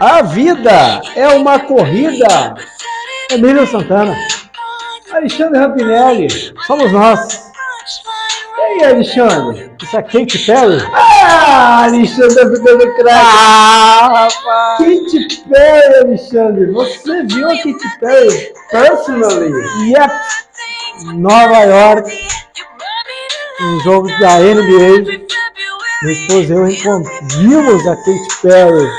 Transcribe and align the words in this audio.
A 0.00 0.22
vida 0.22 1.02
é 1.14 1.28
uma 1.28 1.58
corrida. 1.58 2.54
Emílio 3.30 3.66
Santana, 3.66 4.16
Alexandre 5.12 5.58
Rapinelli. 5.58 6.28
somos 6.66 6.90
nós. 6.90 7.50
E 8.56 8.60
aí, 8.62 8.84
Alexandre? 8.92 9.70
Isso 9.82 9.96
é 9.96 10.02
Kate 10.02 10.38
Perry? 10.46 10.78
Ah, 10.94 11.84
Alexandre 11.84 12.34
tá 12.34 12.50
ficando 12.50 12.94
craque. 12.94 13.10
Ah, 13.10 14.28
rapaz! 14.28 14.78
Katy 14.78 15.44
Perry, 15.48 15.94
Alexandre. 16.04 16.72
Você 16.72 17.22
viu 17.24 17.46
a 17.46 17.56
Katy 17.56 17.98
Perry 18.00 18.52
personally? 18.70 19.52
Yep! 19.90 20.12
Nova 21.14 21.58
York, 21.64 22.10
um 23.62 23.80
jogo 23.80 24.08
da 24.18 24.38
NBA. 24.38 25.28
Minha 26.02 26.12
esposa 26.14 26.54
e 26.54 26.86
eu 26.86 27.02
vimos 27.38 27.86
a 27.86 27.96
Kate 27.96 28.40
Perry, 28.42 28.90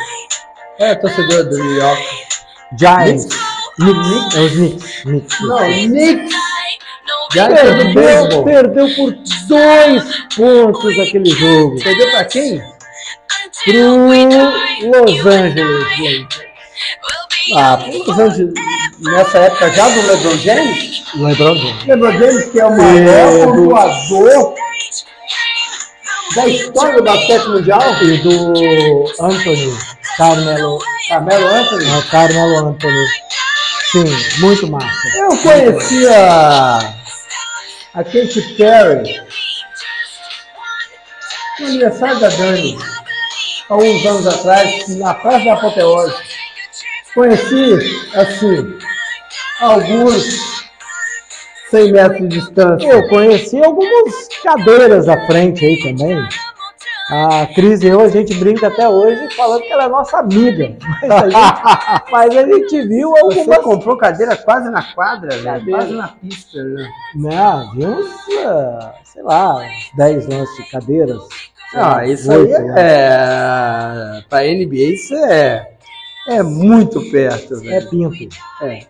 É, 0.82 0.96
torcedor 0.96 1.44
do 1.46 1.58
New 1.58 1.76
York. 1.78 2.02
Giants. 2.80 3.28
Knicks? 3.78 4.36
É 4.36 4.40
os 4.42 4.52
Knicks. 4.54 5.02
Knicks. 5.04 5.40
Não, 5.42 5.58
Knicks. 5.58 6.36
Giants 7.34 7.62
do 7.62 7.94
Perdeu, 7.94 8.44
perdeu 8.44 8.96
por 8.96 9.12
dois 9.48 10.04
pontos 10.36 11.00
aquele 11.00 11.30
jogo 11.30 11.82
Perdeu 11.82 12.12
pra 12.12 12.26
quem? 12.26 12.62
pro 13.66 14.08
Los 15.06 15.26
Angeles. 15.26 16.28
Ah, 17.56 17.80
Los 18.08 18.20
Angeles, 18.20 18.54
nessa 19.00 19.38
época 19.40 19.70
já 19.72 19.88
do 19.90 20.02
LeBron 20.08 20.38
James? 20.38 21.04
LeBron 21.16 21.56
James. 21.56 21.86
LeBron 21.86 22.12
James, 22.14 22.46
que 22.52 22.60
é 22.60 22.66
o 22.66 22.78
maior 22.78 23.32
do- 23.32 23.54
pontuador 23.70 24.56
da 26.36 26.48
história 26.48 26.96
do 26.96 27.04
basquete 27.04 27.48
mundial. 27.48 27.82
E 28.04 28.18
do 28.18 29.06
Anthony, 29.20 29.74
Carmelo, 30.18 30.80
Carmelo 31.08 31.48
Anthony. 31.48 31.86
ah, 31.90 32.04
Carmelo 32.12 32.58
Anthony. 32.70 33.08
Sim, 33.92 34.06
muito 34.40 34.68
massa. 34.68 35.18
Eu 35.18 35.38
conhecia 35.38 36.80
a 37.94 38.04
Katy 38.04 38.42
Perry 38.58 39.22
no 41.60 41.68
aniversário 41.68 42.20
da 42.20 42.30
Dani, 42.30 42.78
há 43.70 43.76
uns 43.76 44.06
anos 44.06 44.28
atrás, 44.28 44.98
na 44.98 45.14
Praça 45.14 45.46
da 45.46 45.54
Apoteose. 45.54 46.16
Conheci, 47.14 48.08
assim, 48.16 48.78
alguns 49.60 50.62
100 51.70 51.92
metros 51.92 52.30
de 52.30 52.40
distância. 52.40 52.88
Eu 52.88 53.08
conheci 53.10 53.64
algumas 53.64 54.28
cadeiras 54.44 55.08
à 55.08 55.26
frente 55.26 55.66
aí 55.66 55.78
também. 55.84 56.18
A 57.12 57.46
Cris 57.48 57.82
e 57.82 57.88
eu, 57.88 58.00
a 58.00 58.08
gente 58.08 58.34
brinca 58.36 58.68
até 58.68 58.88
hoje 58.88 59.36
falando 59.36 59.64
que 59.64 59.72
ela 59.74 59.84
é 59.84 59.90
nossa 59.90 60.20
amiga. 60.20 60.78
Mas 61.02 61.12
a 61.12 61.30
gente, 61.30 62.04
mas 62.12 62.38
a 62.38 62.44
gente 62.48 62.88
viu 62.88 63.12
Você 63.12 63.40
algumas. 63.40 63.58
comprou 63.60 63.98
cadeira 63.98 64.38
quase 64.38 64.70
na 64.72 64.82
quadra, 64.82 65.36
né? 65.42 65.62
Quase 65.70 65.94
na 65.94 66.08
pista. 66.08 66.64
Né? 66.64 66.90
Não, 67.16 67.72
viu 67.74 67.90
uns, 67.90 68.12
ah, 68.46 68.94
sei 69.04 69.24
lá, 69.24 69.56
uns 69.56 69.92
10 69.98 70.28
lances 70.28 70.56
de 70.56 70.72
cadeiras. 70.72 71.22
Ah, 71.74 72.06
isso 72.06 72.32
aí 72.32 72.48
né? 72.48 72.76
é. 72.78 74.24
Pra 74.30 74.44
NBA, 74.44 74.94
isso 74.94 75.14
é, 75.16 75.70
é 76.30 76.42
muito 76.42 77.02
perto. 77.12 77.56
É 77.56 77.60
velho. 77.60 77.90
pinto. 77.90 78.36
É. 78.62 78.86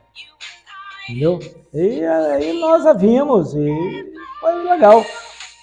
Entendeu? 1.09 1.39
E 1.73 2.05
aí 2.05 2.59
nós 2.59 2.85
a 2.85 2.93
vimos 2.93 3.55
e 3.55 4.13
foi 4.39 4.53
legal. 4.69 5.03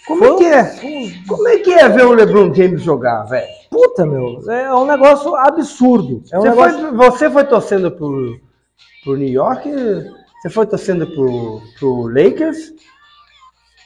Como 0.08 0.24
é 0.24 0.36
que 0.36 0.44
é? 0.44 0.74
Como 1.28 1.48
é 1.48 1.58
que 1.58 1.72
é 1.72 1.88
ver 1.88 2.06
o 2.06 2.12
LeBron 2.12 2.52
James 2.54 2.82
jogar, 2.82 3.24
velho? 3.24 3.46
Puta, 3.70 4.04
meu, 4.06 4.40
é 4.50 4.74
um 4.74 4.86
negócio 4.86 5.34
absurdo. 5.36 6.22
É 6.32 6.38
um 6.38 6.42
Você, 6.42 6.48
negócio... 6.48 6.78
foi, 6.80 6.92
você 7.10 7.30
foi 7.30 7.44
torcendo 7.44 7.90
pro, 7.92 8.40
pro 9.04 9.16
New 9.16 9.28
York? 9.28 9.70
Você 10.42 10.48
foi 10.50 10.66
torcendo 10.66 11.06
pro, 11.06 11.60
pro 11.78 12.06
Lakers? 12.08 12.72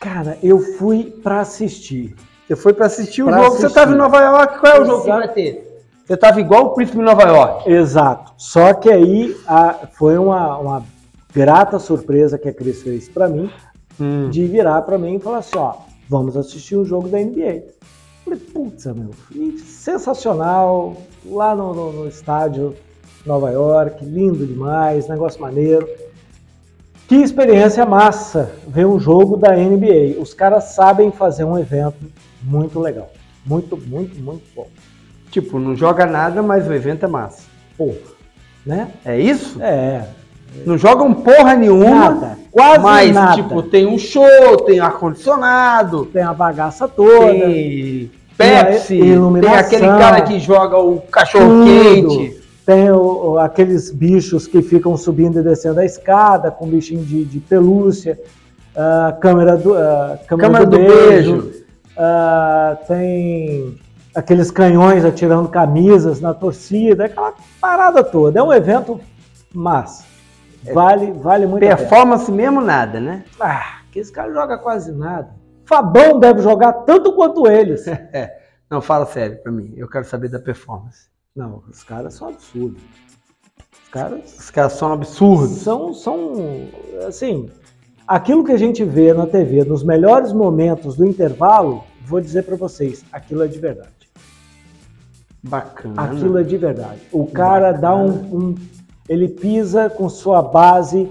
Cara, 0.00 0.38
eu 0.42 0.58
fui 0.58 1.04
pra 1.22 1.40
assistir. 1.40 2.14
Você 2.46 2.56
foi 2.56 2.72
pra 2.72 2.86
assistir 2.86 3.22
o 3.22 3.26
Pra 3.26 3.34
jogo. 3.36 3.46
assistir. 3.48 3.68
Você 3.68 3.74
tava 3.74 3.92
em 3.92 3.96
Nova 3.96 4.20
York. 4.20 4.58
Qual 4.60 4.72
é 4.72 4.80
o 4.80 4.84
jogo 4.84 5.02
que 5.02 5.08
vai 5.10 5.28
ter? 5.28 5.84
Você 6.06 6.16
tava 6.16 6.40
igual 6.40 6.66
o 6.66 6.70
príncipe 6.74 6.98
de 6.98 7.04
Nova 7.04 7.22
York. 7.22 7.70
Exato. 7.70 8.32
Só 8.36 8.74
que 8.74 8.90
aí 8.90 9.36
a- 9.46 9.88
foi 9.92 10.18
uma, 10.18 10.58
uma 10.58 10.82
grata 11.32 11.78
surpresa 11.78 12.36
que 12.38 12.48
a 12.48 12.52
Cris 12.54 12.82
fez 12.82 13.08
pra 13.08 13.28
mim, 13.28 13.50
de 14.30 14.46
virar 14.46 14.82
pra 14.82 14.98
mim 14.98 15.14
e 15.16 15.20
falar 15.20 15.38
assim, 15.38 15.56
ó, 15.56 15.74
vamos 16.08 16.36
assistir 16.36 16.76
um 16.76 16.84
jogo 16.84 17.08
da 17.08 17.18
NBA. 17.18 17.62
Falei, 18.24 18.38
putz, 18.38 18.86
meu, 18.86 19.10
e 19.34 19.58
sensacional, 19.58 20.96
lá 21.26 21.54
no, 21.54 21.74
no- 21.74 21.92
no 21.92 22.08
estádio 22.08 22.74
Nova 23.26 23.50
York, 23.50 24.04
lindo 24.04 24.46
demais, 24.46 25.08
negócio 25.08 25.40
maneiro. 25.40 25.88
Que 27.08 27.16
experiência 27.16 27.84
massa 27.84 28.52
ver 28.66 28.86
um 28.86 28.98
jogo 28.98 29.36
da 29.36 29.54
NBA. 29.56 30.20
Os 30.20 30.32
caras 30.32 30.64
sabem 30.74 31.10
fazer 31.10 31.44
um 31.44 31.58
evento 31.58 31.96
muito 32.42 32.80
legal. 32.80 33.10
Muito, 33.44 33.76
muito, 33.76 34.18
muito 34.20 34.44
bom. 34.54 34.68
Tipo, 35.30 35.58
não 35.58 35.74
joga 35.74 36.06
nada, 36.06 36.42
mas 36.42 36.66
o 36.66 36.72
evento 36.72 37.04
é 37.04 37.08
massa. 37.08 37.42
Pô, 37.76 37.92
né? 38.64 38.92
É 39.04 39.18
isso? 39.20 39.60
É, 39.62 40.06
Não 40.64 40.78
jogam 40.78 41.12
porra 41.12 41.54
nenhuma. 41.56 41.90
Nada, 42.10 42.38
quase 42.52 42.78
mas, 42.84 43.12
nada. 43.14 43.34
tipo, 43.34 43.62
tem 43.62 43.86
um 43.86 43.98
show, 43.98 44.56
tem 44.64 44.78
ar-condicionado, 44.78 46.04
tem 46.06 46.22
a 46.22 46.32
bagaça 46.32 46.86
toda, 46.86 47.26
tem 47.32 48.10
Pepsi, 48.36 49.00
Tem 49.40 49.54
aquele 49.54 49.86
cara 49.86 50.20
que 50.22 50.38
joga 50.38 50.78
o 50.78 51.00
cachorro 51.00 51.48
Tudo. 51.48 51.64
quente. 51.64 52.40
tem 52.64 52.90
o- 52.90 53.38
aqueles 53.38 53.90
bichos 53.90 54.46
que 54.46 54.62
ficam 54.62 54.96
subindo 54.96 55.40
e 55.40 55.42
descendo 55.42 55.80
a 55.80 55.84
escada, 55.84 56.50
com 56.50 56.66
bichinho 56.66 57.04
de, 57.04 57.24
de 57.24 57.40
pelúcia, 57.40 58.18
a 58.74 59.12
câmera 59.20 59.56
do, 59.56 59.74
a 59.74 60.18
câmera 60.26 60.48
Câmera 60.48 60.66
do, 60.66 60.70
do 60.70 60.78
beijo, 60.78 61.42
beijo. 61.42 61.64
ah, 61.96 62.76
tem 62.86 63.74
aqueles 64.14 64.50
canhões 64.50 65.04
atirando 65.04 65.48
camisas 65.48 66.20
na 66.20 66.32
torcida, 66.34 67.04
aquela 67.06 67.34
parada 67.60 68.02
toda. 68.04 68.38
É 68.38 68.42
um 68.42 68.52
evento 68.52 69.00
massa. 69.54 70.04
Vale, 70.72 71.12
vale 71.12 71.46
muito. 71.46 71.60
Performance 71.66 72.30
mesmo 72.30 72.60
nada, 72.60 73.00
né? 73.00 73.24
Ah, 73.40 73.80
que 73.90 73.98
esse 73.98 74.12
cara 74.12 74.32
joga 74.32 74.58
quase 74.58 74.92
nada. 74.92 75.34
Fabão 75.64 76.18
deve 76.18 76.40
jogar 76.40 76.72
tanto 76.72 77.12
quanto 77.14 77.46
eles. 77.48 77.84
Não, 78.70 78.80
fala 78.80 79.04
sério 79.06 79.42
pra 79.42 79.50
mim. 79.52 79.72
Eu 79.76 79.88
quero 79.88 80.04
saber 80.04 80.28
da 80.28 80.38
performance. 80.38 81.08
Não, 81.34 81.62
os 81.70 81.82
caras 81.82 82.14
são 82.14 82.28
absurdos. 82.28 82.82
Os 83.84 83.88
caras 83.90 84.38
Os 84.38 84.50
caras 84.50 84.72
são 84.74 84.92
absurdos. 84.92 85.58
são, 85.58 85.92
são, 85.92 86.32
assim, 87.06 87.50
aquilo 88.06 88.44
que 88.44 88.52
a 88.52 88.56
gente 88.58 88.84
vê 88.84 89.12
na 89.12 89.26
TV 89.26 89.64
nos 89.64 89.82
melhores 89.84 90.32
momentos 90.32 90.96
do 90.96 91.04
intervalo, 91.06 91.84
vou 92.04 92.20
dizer 92.20 92.44
pra 92.44 92.56
vocês, 92.56 93.04
aquilo 93.12 93.42
é 93.42 93.46
de 93.46 93.58
verdade. 93.58 93.90
Bacana. 95.42 95.94
Aquilo 96.02 96.38
é 96.38 96.42
de 96.42 96.56
verdade. 96.56 97.00
O 97.10 97.26
cara 97.26 97.72
dá 97.72 97.94
um, 97.94 98.08
um- 98.10 98.54
ele 99.12 99.28
pisa 99.28 99.90
com 99.90 100.08
sua 100.08 100.40
base 100.40 101.08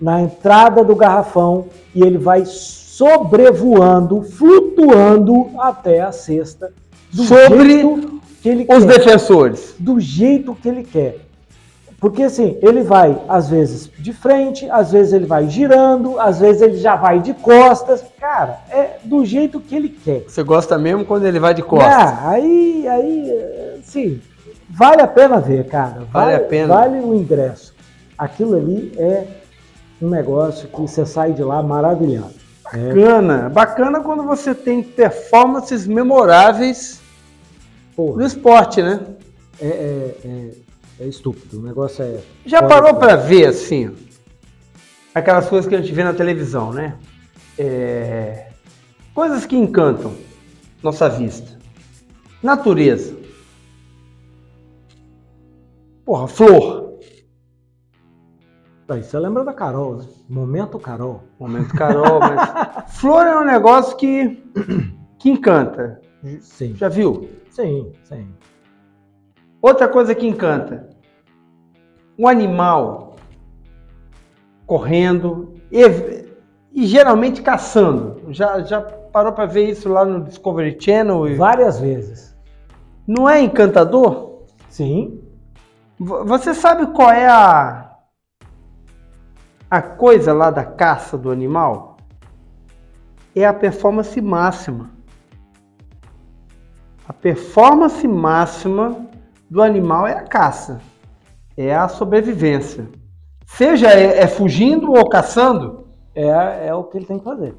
na 0.00 0.20
entrada 0.20 0.82
do 0.82 0.96
garrafão 0.96 1.66
e 1.94 2.02
ele 2.02 2.18
vai 2.18 2.44
sobrevoando, 2.44 4.22
flutuando 4.22 5.50
até 5.58 6.00
a 6.00 6.10
cesta 6.12 6.72
do 7.12 7.22
Sobre 7.24 7.70
jeito 7.80 8.20
que 8.42 8.48
ele 8.48 8.66
Os 8.68 8.84
quer. 8.84 8.98
defensores. 8.98 9.74
do 9.78 10.00
jeito 10.00 10.54
que 10.54 10.68
ele 10.68 10.82
quer. 10.82 11.18
Porque 12.00 12.24
assim, 12.24 12.58
ele 12.60 12.82
vai 12.82 13.16
às 13.28 13.48
vezes 13.48 13.88
de 13.98 14.12
frente, 14.12 14.68
às 14.68 14.92
vezes 14.92 15.12
ele 15.12 15.24
vai 15.26 15.48
girando, 15.48 16.18
às 16.20 16.40
vezes 16.40 16.60
ele 16.60 16.76
já 16.76 16.96
vai 16.96 17.20
de 17.20 17.32
costas. 17.34 18.04
Cara, 18.20 18.58
é 18.70 18.98
do 19.04 19.24
jeito 19.24 19.58
que 19.60 19.74
ele 19.74 19.88
quer. 19.88 20.24
Você 20.28 20.42
gosta 20.42 20.76
mesmo 20.76 21.04
quando 21.04 21.24
ele 21.24 21.38
vai 21.38 21.54
de 21.54 21.62
costas. 21.62 21.92
Ah, 21.94 22.30
aí, 22.30 22.86
aí, 22.88 23.80
sim, 23.84 24.20
vale 24.74 25.02
a 25.02 25.08
pena 25.08 25.40
ver, 25.40 25.66
cara. 25.66 26.06
Vale 26.12 26.34
a 26.34 26.40
pena. 26.40 26.74
Vale 26.74 27.00
o 27.00 27.14
ingresso. 27.14 27.74
Aquilo 28.16 28.56
ali 28.56 28.92
é 28.96 29.26
um 30.00 30.08
negócio 30.08 30.68
que 30.68 30.80
você 30.80 31.04
sai 31.06 31.32
de 31.32 31.42
lá 31.42 31.62
maravilhado. 31.62 32.34
É, 32.72 32.88
Bacana. 32.88 33.48
Bacana 33.48 34.00
quando 34.00 34.22
você 34.24 34.54
tem 34.54 34.82
performances 34.82 35.86
memoráveis 35.86 37.00
porra, 37.94 38.18
no 38.18 38.26
esporte, 38.26 38.82
né? 38.82 39.00
é, 39.60 39.66
é, 39.66 40.16
é, 40.24 40.50
é 41.00 41.06
estúpido. 41.06 41.58
O 41.58 41.62
negócio 41.62 42.04
é. 42.04 42.18
Já 42.44 42.58
fora 42.58 42.68
parou 42.68 42.94
pra 42.94 43.16
ver, 43.16 43.46
assim, 43.46 43.94
aquelas 45.14 45.48
coisas 45.48 45.68
que 45.68 45.74
a 45.74 45.80
gente 45.80 45.92
vê 45.92 46.02
na 46.02 46.14
televisão, 46.14 46.72
né? 46.72 46.94
É, 47.58 48.48
Coisas 49.14 49.46
que 49.46 49.56
encantam 49.56 50.12
nossa 50.82 51.08
vista. 51.08 51.56
Natureza. 52.42 53.13
Porra, 56.04 56.28
flor. 56.28 56.98
Aí 58.88 59.02
você 59.02 59.18
lembra 59.18 59.44
da 59.44 59.52
Carol, 59.54 59.96
né? 59.96 60.04
Momento 60.28 60.78
Carol. 60.78 61.22
Momento 61.40 61.74
Carol, 61.74 62.20
mas... 62.20 62.92
Flor 63.00 63.26
é 63.26 63.40
um 63.40 63.44
negócio 63.44 63.96
que, 63.96 64.44
que 65.18 65.30
encanta. 65.30 66.00
Sim, 66.40 66.74
Já 66.74 66.88
viu? 66.88 67.28
sim, 67.50 67.92
sim. 68.02 68.28
Outra 69.60 69.88
coisa 69.88 70.14
que 70.14 70.26
encanta. 70.26 70.90
um 72.18 72.28
animal 72.28 73.16
correndo 74.66 75.54
e, 75.72 75.82
e 76.72 76.86
geralmente 76.86 77.40
caçando. 77.40 78.20
Já, 78.32 78.60
já 78.60 78.80
parou 78.82 79.32
para 79.32 79.46
ver 79.46 79.70
isso 79.70 79.88
lá 79.88 80.04
no 80.04 80.24
Discovery 80.24 80.76
Channel? 80.78 81.28
E... 81.28 81.34
Várias 81.36 81.80
vezes. 81.80 82.36
Não 83.06 83.28
é 83.28 83.40
encantador? 83.40 84.44
Sim. 84.68 85.23
Você 85.98 86.54
sabe 86.54 86.86
qual 86.88 87.10
é 87.10 87.26
a 87.26 87.90
a 89.70 89.82
coisa 89.82 90.32
lá 90.32 90.50
da 90.50 90.64
caça 90.64 91.18
do 91.18 91.30
animal? 91.30 91.96
É 93.34 93.44
a 93.44 93.52
performance 93.52 94.20
máxima. 94.20 94.90
A 97.08 97.12
performance 97.12 98.06
máxima 98.06 99.06
do 99.50 99.62
animal 99.62 100.06
é 100.06 100.12
a 100.12 100.22
caça, 100.22 100.80
é 101.56 101.74
a 101.74 101.88
sobrevivência. 101.88 102.88
Seja 103.46 103.88
é, 103.90 104.20
é 104.20 104.26
fugindo 104.26 104.92
ou 104.92 105.08
caçando, 105.08 105.88
É, 106.14 106.68
é 106.68 106.74
o 106.74 106.84
que 106.84 106.96
ele 106.98 107.06
tem 107.06 107.18
que 107.18 107.24
fazer. 107.24 107.56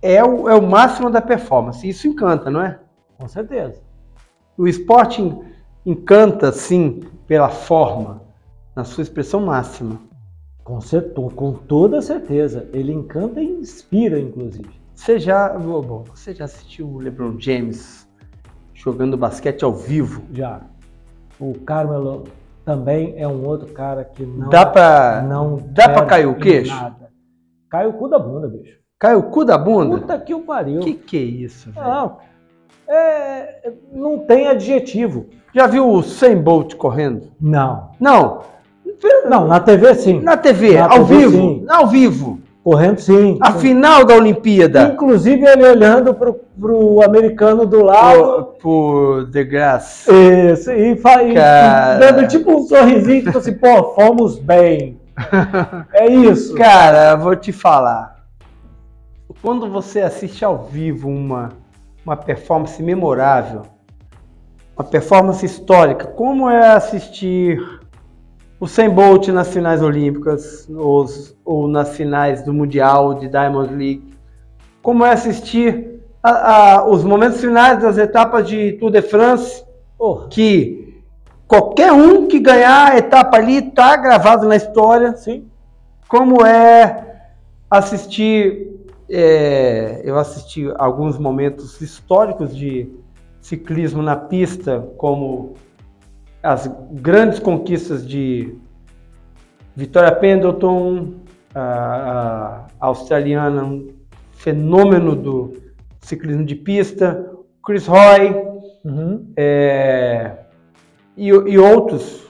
é 0.00 0.24
o, 0.24 0.48
é 0.48 0.54
o 0.54 0.62
máximo 0.66 1.10
da 1.10 1.20
performance. 1.20 1.86
Isso 1.86 2.08
encanta, 2.08 2.50
não 2.50 2.62
é? 2.62 2.78
Com 3.18 3.28
certeza. 3.28 3.80
O 4.56 4.66
esporte 4.66 5.20
encanta, 5.84 6.52
sim, 6.52 7.00
pela 7.26 7.48
forma, 7.48 8.22
na 8.74 8.84
sua 8.84 9.02
expressão 9.02 9.40
máxima. 9.40 10.00
Com, 10.64 10.80
certo- 10.80 11.30
com 11.34 11.52
toda 11.52 12.02
certeza. 12.02 12.68
Ele 12.72 12.92
encanta 12.92 13.40
e 13.40 13.46
inspira, 13.46 14.18
inclusive. 14.20 14.68
Você 14.94 15.18
já, 15.18 15.48
bom, 15.56 16.04
você 16.14 16.34
já 16.34 16.44
assistiu 16.44 16.86
o 16.88 16.98
LeBron 16.98 17.38
James 17.38 18.06
jogando 18.74 19.16
basquete 19.16 19.64
ao 19.64 19.72
vivo? 19.74 20.22
Já. 20.32 20.60
O 21.40 21.54
Carmelo 21.60 22.24
também 22.64 23.14
é 23.16 23.26
um 23.26 23.46
outro 23.46 23.72
cara 23.72 24.04
que 24.04 24.26
não. 24.26 24.48
dá 24.50 24.66
pra, 24.66 25.22
não 25.22 25.56
dá 25.56 25.84
pra 25.84 25.94
perde 25.94 26.08
cair 26.08 26.26
o 26.26 26.34
queixo? 26.34 26.74
Nada. 26.74 27.08
Cai 27.70 27.86
o 27.86 27.92
cu 27.92 28.08
da 28.08 28.18
bunda, 28.18 28.48
bicho. 28.48 28.78
Cai 28.98 29.14
o 29.14 29.22
cu 29.24 29.44
da 29.44 29.56
bunda? 29.56 29.98
Puta 29.98 30.18
que 30.18 30.34
o 30.34 30.40
pariu. 30.42 30.80
Que 30.80 30.94
que 30.94 31.16
é 31.16 31.20
isso, 31.22 31.70
velho? 31.70 31.86
Não, 31.86 32.18
é, 32.88 33.72
não 33.92 34.18
tem 34.20 34.46
adjetivo. 34.48 35.26
Já 35.54 35.66
viu 35.66 35.88
o 35.90 36.02
Sam 36.02 36.36
Bolt 36.38 36.74
correndo? 36.74 37.28
Não. 37.40 37.90
Não. 38.00 38.42
Não, 39.28 39.46
na 39.46 39.60
TV 39.60 39.94
sim. 39.94 40.20
Na 40.20 40.36
TV, 40.36 40.74
Na 40.78 40.84
ao 40.90 41.04
TV, 41.04 41.16
vivo. 41.18 41.30
sim. 41.36 41.64
Ao 41.68 41.86
vivo. 41.86 42.38
Correndo 42.64 42.98
sim. 42.98 43.38
A 43.40 43.52
final 43.52 44.04
da 44.04 44.14
Olimpíada. 44.14 44.82
Inclusive 44.92 45.46
ele 45.46 45.64
olhando 45.66 46.12
pro, 46.12 46.34
pro 46.60 47.02
americano 47.02 47.64
do 47.64 47.82
lado. 47.82 48.48
por 48.60 49.30
The 49.30 49.44
Grass. 49.44 50.06
Isso, 50.08 50.70
e, 50.72 50.96
fa- 50.96 51.22
e- 51.22 51.34
dando 51.34 52.26
tipo 52.28 52.52
um 52.52 52.62
sorrisinho, 52.62 53.22
tipo 53.24 53.38
assim, 53.38 53.54
pô, 53.54 53.94
fomos 53.94 54.38
bem. 54.38 55.00
É 55.94 56.06
isso. 56.08 56.54
Cara, 56.54 57.12
eu 57.12 57.18
vou 57.18 57.34
te 57.36 57.52
falar. 57.52 58.16
Quando 59.40 59.70
você 59.70 60.00
assiste 60.00 60.44
ao 60.44 60.64
vivo 60.64 61.08
uma, 61.08 61.50
uma 62.08 62.16
performance 62.16 62.82
memorável, 62.82 63.62
uma 64.74 64.82
performance 64.84 65.44
histórica, 65.44 66.06
como 66.06 66.48
é 66.48 66.68
assistir 66.72 67.60
o 68.58 68.66
100 68.66 68.88
Bolt 68.90 69.28
nas 69.28 69.48
finais 69.52 69.82
olímpicas 69.82 70.66
ou, 70.74 71.04
ou 71.44 71.68
nas 71.68 71.94
finais 71.94 72.42
do 72.42 72.52
Mundial 72.54 73.12
de 73.14 73.28
Diamond 73.28 73.74
League, 73.74 74.14
como 74.82 75.04
é 75.04 75.12
assistir 75.12 76.00
a- 76.22 76.76
a- 76.76 76.86
os 76.88 77.04
momentos 77.04 77.42
finais 77.42 77.82
das 77.82 77.98
etapas 77.98 78.48
de 78.48 78.72
Tour 78.72 78.90
de 78.90 79.02
France, 79.02 79.62
Porra, 79.98 80.28
que 80.28 81.02
qualquer 81.46 81.92
um 81.92 82.26
que 82.26 82.38
ganhar 82.40 82.92
a 82.92 82.96
etapa 82.96 83.36
ali 83.36 83.58
está 83.58 83.96
gravado 83.96 84.48
na 84.48 84.56
história 84.56 85.14
sim. 85.14 85.46
como 86.08 86.46
é 86.46 87.04
assistir. 87.70 88.77
É, 89.10 90.00
eu 90.04 90.18
assisti 90.18 90.70
alguns 90.76 91.18
momentos 91.18 91.80
históricos 91.80 92.54
de 92.56 92.90
ciclismo 93.40 94.02
na 94.02 94.16
pista, 94.16 94.80
como 94.96 95.54
as 96.42 96.70
grandes 96.92 97.38
conquistas 97.38 98.06
de 98.06 98.54
Victoria 99.74 100.12
Pendleton, 100.12 101.14
a, 101.54 102.66
a 102.80 102.86
australiana, 102.86 103.64
um 103.64 103.88
fenômeno 104.32 105.16
do 105.16 105.54
ciclismo 106.00 106.44
de 106.44 106.54
pista, 106.54 107.30
Chris 107.64 107.86
Roy, 107.86 108.48
Uhum. 108.84 109.32
é, 109.36 110.36
e, 111.16 111.26
e 111.28 111.58
outros, 111.58 112.26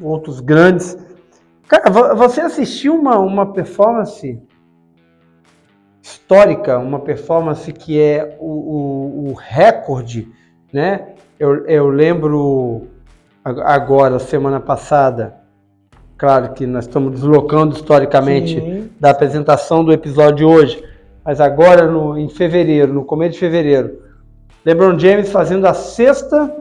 outros 0.00 0.40
grandes. 0.40 0.98
Cara, 1.68 1.90
vo- 1.90 2.14
você 2.16 2.40
assistiu 2.40 2.94
uma, 2.96 3.18
uma 3.18 3.52
performance 3.52 4.38
histórica, 6.06 6.78
uma 6.78 7.00
performance 7.00 7.72
que 7.72 8.00
é 8.00 8.36
o, 8.38 8.46
o, 8.46 9.30
o 9.30 9.34
recorde, 9.34 10.28
né? 10.72 11.08
Eu, 11.38 11.66
eu 11.66 11.88
lembro 11.88 12.86
ag- 13.44 13.60
agora, 13.62 14.20
semana 14.20 14.60
passada, 14.60 15.34
claro 16.16 16.52
que 16.52 16.64
nós 16.64 16.86
estamos 16.86 17.12
deslocando 17.12 17.74
historicamente 17.74 18.60
Sim. 18.60 18.90
da 19.00 19.10
apresentação 19.10 19.84
do 19.84 19.92
episódio 19.92 20.36
de 20.36 20.44
hoje, 20.44 20.84
mas 21.24 21.40
agora 21.40 21.90
no, 21.90 22.16
em 22.16 22.28
fevereiro, 22.28 22.92
no 22.92 23.04
começo 23.04 23.32
de 23.32 23.40
fevereiro, 23.40 24.00
LeBron 24.64 24.96
James 24.96 25.30
fazendo 25.32 25.66
a 25.66 25.74
sexta 25.74 26.54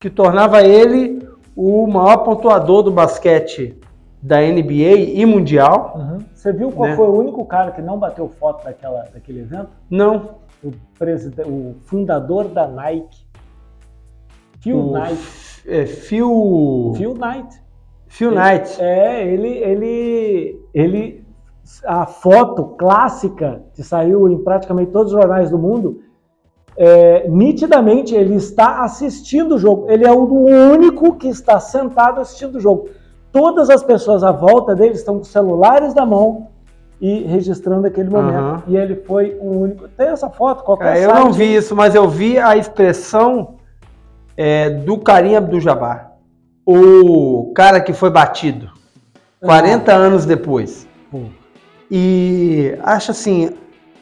que 0.00 0.08
tornava 0.08 0.62
ele 0.62 1.28
o 1.54 1.86
maior 1.86 2.18
pontuador 2.18 2.82
do 2.82 2.90
basquete 2.90 3.78
da 4.22 4.40
NBA 4.40 5.12
e 5.14 5.26
mundial. 5.26 5.94
Uhum. 5.96 6.18
Você 6.32 6.52
viu 6.52 6.70
qual 6.70 6.90
Né? 6.90 6.96
foi 6.96 7.08
o 7.08 7.18
único 7.18 7.44
cara 7.44 7.72
que 7.72 7.82
não 7.82 7.98
bateu 7.98 8.28
foto 8.28 8.64
daquela, 8.64 9.04
daquele 9.12 9.40
evento? 9.40 9.70
Não, 9.90 10.36
O, 10.62 10.70
o 11.48 11.74
fundador 11.86 12.44
da 12.44 12.68
Nike. 12.68 13.26
Phil 14.60 14.78
o 14.78 14.92
Knight. 14.92 15.18
É, 15.66 15.86
Phil, 15.86 16.92
Phil, 16.94 16.94
Phil 16.94 17.14
Knight. 17.14 17.60
Knight. 18.30 18.80
É, 18.80 19.26
ele, 19.26 19.48
ele, 19.48 20.60
ele, 20.72 21.26
a 21.84 22.06
foto 22.06 22.76
clássica 22.78 23.62
que 23.74 23.82
saiu 23.82 24.28
em 24.28 24.38
praticamente 24.38 24.92
todos 24.92 25.12
os 25.12 25.18
jornais 25.18 25.50
do 25.50 25.58
mundo, 25.58 26.00
é, 26.76 27.28
nitidamente 27.28 28.14
ele 28.14 28.36
está 28.36 28.82
assistindo 28.84 29.56
o 29.56 29.58
jogo. 29.58 29.90
Ele 29.90 30.06
é 30.06 30.12
o 30.12 30.24
único 30.24 31.16
que 31.16 31.26
está 31.26 31.58
sentado 31.58 32.20
assistindo 32.20 32.56
o 32.56 32.60
jogo. 32.60 32.88
Todas 33.32 33.70
as 33.70 33.82
pessoas 33.82 34.22
à 34.22 34.30
volta 34.30 34.74
dele 34.74 34.92
estão 34.94 35.18
com 35.18 35.24
celulares 35.24 35.94
na 35.94 36.04
mão 36.04 36.48
e 37.00 37.22
registrando 37.24 37.86
aquele 37.86 38.10
momento. 38.10 38.36
Aham. 38.38 38.62
E 38.68 38.76
ele 38.76 38.96
foi 38.96 39.36
o 39.40 39.62
único. 39.62 39.88
Tem 39.88 40.08
essa 40.08 40.28
foto? 40.28 40.62
Qualquer 40.62 40.96
É, 40.98 41.04
eu 41.06 41.14
não 41.14 41.32
vi 41.32 41.54
isso, 41.54 41.74
mas 41.74 41.94
eu 41.94 42.08
vi 42.08 42.38
a 42.38 42.56
expressão 42.56 43.54
é, 44.36 44.68
do 44.70 44.98
Karim 44.98 45.34
Abdul-Jabbar, 45.34 46.12
o 46.66 47.52
cara 47.54 47.80
que 47.80 47.92
foi 47.92 48.10
batido 48.10 48.70
40 49.40 49.92
anos 49.92 50.24
depois. 50.26 50.86
Pô, 51.10 51.20
E 51.90 52.76
acho 52.82 53.10
assim, 53.10 53.50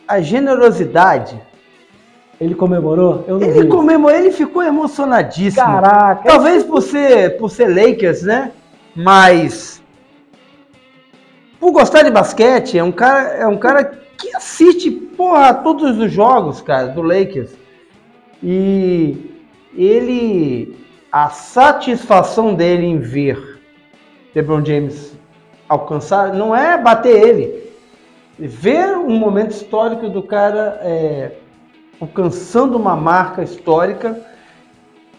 a 0.07 0.21
generosidade. 0.21 1.41
Ele 2.41 2.55
comemorou? 2.55 3.25
Eu 3.29 3.39
não 3.39 3.47
Ele 3.47 3.63
vi. 3.63 3.69
comemorou, 3.69 4.17
ele 4.17 4.31
ficou 4.33 4.63
emocionadíssimo. 4.63 5.65
Caraca! 5.65 6.23
Talvez 6.29 6.65
por 6.65 6.83
ser, 6.83 7.37
por 7.39 7.51
ser 7.51 7.69
Lakers, 7.69 8.23
né? 8.23 8.53
Mas 8.95 9.81
por 11.61 11.73
gostar 11.73 12.03
de 12.03 12.11
basquete, 12.11 12.79
é 12.79 12.83
um 12.83 12.91
cara, 12.91 13.29
é 13.35 13.47
um 13.47 13.59
cara 13.59 13.85
que 13.85 14.35
assiste, 14.35 14.91
porra, 14.91 15.53
todos 15.53 15.99
os 15.99 16.11
jogos, 16.11 16.63
cara, 16.63 16.89
do 16.89 17.03
Lakers. 17.03 17.53
E 18.43 19.31
ele 19.77 20.79
a 21.13 21.29
satisfação 21.29 22.55
dele 22.55 22.87
em 22.87 22.99
ver 22.99 23.61
LeBron 24.35 24.65
James 24.65 25.19
alcançar 25.69 26.33
não 26.33 26.55
é 26.55 26.79
bater 26.79 27.29
ele. 27.29 27.71
Ver 28.39 28.97
um 28.97 29.19
momento 29.19 29.51
histórico 29.51 30.09
do 30.09 30.23
cara 30.23 30.81
é, 30.83 31.33
alcançando 32.01 32.77
uma 32.77 32.97
marca 32.97 33.43
histórica 33.43 34.19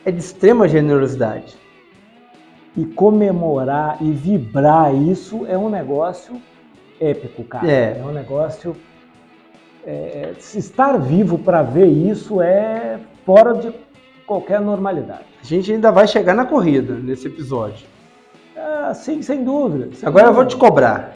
é 0.04 0.12
de 0.12 0.20
extrema 0.20 0.68
generosidade. 0.68 1.61
E 2.76 2.86
comemorar 2.86 3.98
e 4.02 4.12
vibrar 4.12 4.96
isso 4.96 5.46
é 5.48 5.58
um 5.58 5.70
negócio 5.70 6.42
épico, 7.00 7.44
cara. 7.44 7.70
É. 7.70 8.02
um 8.04 8.12
negócio. 8.14 8.76
é, 9.86 10.34
se 10.40 10.60
estar 10.60 10.98
vivo 10.98 11.38
para 11.38 11.62
ver 11.64 11.88
isso 11.88 12.42
é 12.42 13.00
fora 13.26 13.54
de 13.56 13.74
qualquer 14.26 14.62
normalidade. 14.62 15.26
A 15.42 15.46
gente 15.46 15.72
ainda 15.74 15.92
vai 15.92 16.08
chegar 16.08 16.34
na 16.34 16.46
corrida 16.46 16.94
nesse 16.94 17.28
episódio. 17.28 17.86
Ah, 18.56 18.94
sim, 18.94 19.22
sem 19.22 19.44
dúvida. 19.44 19.90
sem 19.94 20.08
Agora 20.08 20.28
eu 20.28 20.34
vou 20.34 20.46
te 20.46 20.56
dúvida. 20.56 20.68
cobrar. 20.70 21.14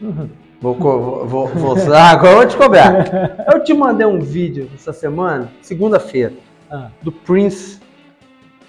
Uhum. 0.00 0.28
Vou, 0.60 0.74
vou, 0.74 1.26
vou, 1.26 1.46
vou- 1.46 1.76
ah, 1.94 2.10
agora 2.10 2.32
eu 2.32 2.36
vou 2.38 2.46
te 2.46 2.56
cobrar. 2.56 3.44
Eu 3.54 3.62
te 3.62 3.72
mandei 3.72 4.06
um 4.06 4.18
vídeo 4.20 4.68
essa 4.74 4.92
semana, 4.92 5.48
segunda-feira, 5.62 6.32
Ah, 6.70 6.88
do 7.02 7.12
Prince. 7.12 7.78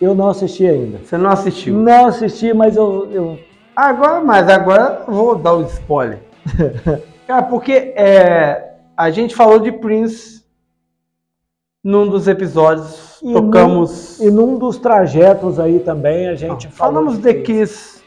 Eu 0.01 0.15
não 0.15 0.29
assisti 0.29 0.65
ainda. 0.65 0.99
Você 0.99 1.17
não 1.17 1.29
assistiu? 1.29 1.73
Não 1.75 2.05
assisti, 2.05 2.53
mas 2.53 2.75
eu, 2.75 3.09
eu 3.11 3.39
Agora, 3.79 4.19
mas 4.19 4.49
agora 4.49 5.05
eu 5.07 5.13
vou 5.13 5.35
dar 5.37 5.53
o 5.53 5.61
spoiler. 5.61 6.19
Cara, 7.25 7.43
porque 7.43 7.93
é, 7.95 8.73
a 8.97 9.09
gente 9.09 9.33
falou 9.33 9.57
de 9.57 9.71
Prince 9.71 10.43
num 11.81 12.09
dos 12.09 12.27
episódios, 12.27 13.21
E 13.23 13.31
tocamos. 13.31 14.19
E 14.19 14.29
num 14.29 14.57
dos 14.57 14.77
trajetos 14.77 15.61
aí 15.61 15.79
também 15.79 16.27
a 16.27 16.35
gente 16.35 16.67
falou. 16.67 16.93
falamos 16.93 17.17
de 17.17 17.23
The 17.23 17.33
Kiss. 17.35 18.03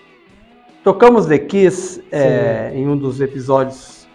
Tocamos 0.84 1.24
The 1.24 1.38
Kiss 1.38 2.04
é, 2.12 2.72
em 2.74 2.86
um 2.86 2.96
dos 2.96 3.22
episódios 3.22 4.06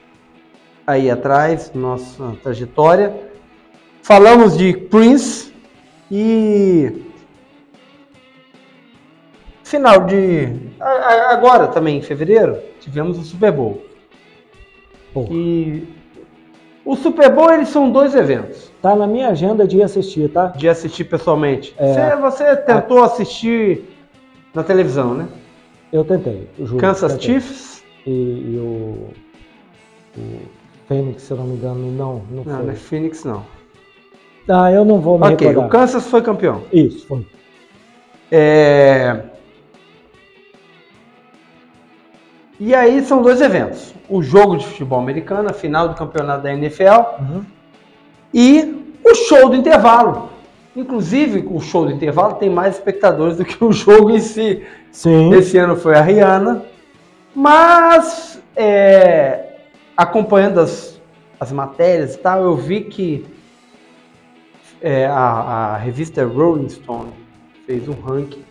aí 0.85 1.09
atrás, 1.09 1.71
nossa 1.73 2.35
trajetória. 2.43 3.15
Falamos 4.03 4.55
de 4.55 4.77
Prince 4.77 5.51
e 6.11 7.06
final 9.67 10.05
de 10.05 10.47
agora 11.29 11.67
também 11.67 11.97
em 11.97 12.01
fevereiro 12.01 12.57
tivemos 12.79 13.17
o 13.19 13.23
Super 13.23 13.51
Bowl. 13.51 13.81
Porra. 15.13 15.27
E 15.31 15.87
o 16.85 16.95
Super 16.95 17.29
Bowl 17.31 17.51
eles 17.53 17.69
são 17.69 17.91
dois 17.91 18.15
eventos 18.15 18.71
Tá 18.81 18.95
na 18.95 19.07
minha 19.07 19.29
agenda 19.29 19.67
de 19.67 19.81
assistir, 19.81 20.29
tá? 20.29 20.47
de 20.47 20.69
assistir 20.69 21.03
pessoalmente. 21.05 21.75
É. 21.77 21.93
Você, 21.93 22.15
você 22.15 22.55
tentou 22.55 23.03
assistir 23.03 23.83
na 24.53 24.63
televisão, 24.63 25.13
né? 25.13 25.27
Eu 25.91 26.05
tentei. 26.05 26.47
eu 26.57 26.65
juro, 26.65 26.79
Kansas 26.79 27.13
tentei. 27.13 27.25
Chiefs? 27.27 27.83
E, 28.05 28.11
e 28.11 28.57
o, 28.59 29.09
o 30.17 30.39
Fênix, 30.87 31.23
se 31.23 31.31
eu 31.31 31.37
não 31.37 31.45
me 31.45 31.55
engano, 31.55 31.91
não, 31.91 32.21
não, 32.29 32.37
Não, 32.37 32.43
foi. 32.43 32.53
não 32.53 32.69
é 32.71 32.75
Phoenix 32.75 33.25
não. 33.25 33.43
Ah, 34.47 34.71
eu 34.71 34.85
não 34.85 35.01
vou 35.01 35.19
me 35.19 35.25
Ok, 35.27 35.45
o 35.45 35.49
recordar. 35.49 35.71
Kansas 35.71 36.07
foi 36.07 36.21
campeão. 36.21 36.63
Isso, 36.71 37.05
foi. 37.07 37.25
É... 38.31 39.23
E 42.59 42.73
aí 42.73 43.03
são 43.05 43.21
dois 43.21 43.39
eventos. 43.41 43.93
O 44.09 44.21
jogo 44.23 44.57
de 44.57 44.65
futebol 44.65 44.99
americano, 44.99 45.49
a 45.49 45.53
final 45.53 45.87
do 45.89 45.95
campeonato 45.95 46.43
da 46.43 46.53
NFL 46.53 47.19
Uhum. 47.19 47.45
e 48.33 48.97
o 49.03 49.13
show 49.15 49.49
do 49.49 49.55
intervalo. 49.55 50.29
Inclusive, 50.75 51.47
o 51.49 51.59
show 51.59 51.85
do 51.85 51.91
intervalo 51.91 52.35
tem 52.35 52.49
mais 52.49 52.75
espectadores 52.75 53.37
do 53.37 53.45
que 53.45 53.63
o 53.63 53.71
jogo 53.71 54.11
em 54.11 54.19
si. 54.19 54.63
Sim. 54.91 55.33
Esse 55.33 55.57
ano 55.57 55.75
foi 55.75 55.95
a 55.95 56.01
Rihanna. 56.01 56.63
Mas, 57.33 58.41
é, 58.55 59.57
acompanhando 59.95 60.59
as, 60.59 60.99
as 61.39 61.51
matérias 61.51 62.15
e 62.15 62.17
tal, 62.19 62.43
eu 62.43 62.55
vi 62.55 62.81
que 62.81 63.25
é, 64.81 65.05
a, 65.07 65.13
a 65.73 65.77
revista 65.77 66.25
Rolling 66.25 66.69
Stone 66.69 67.11
fez 67.65 67.87
um 67.87 67.93
ranking 67.93 68.43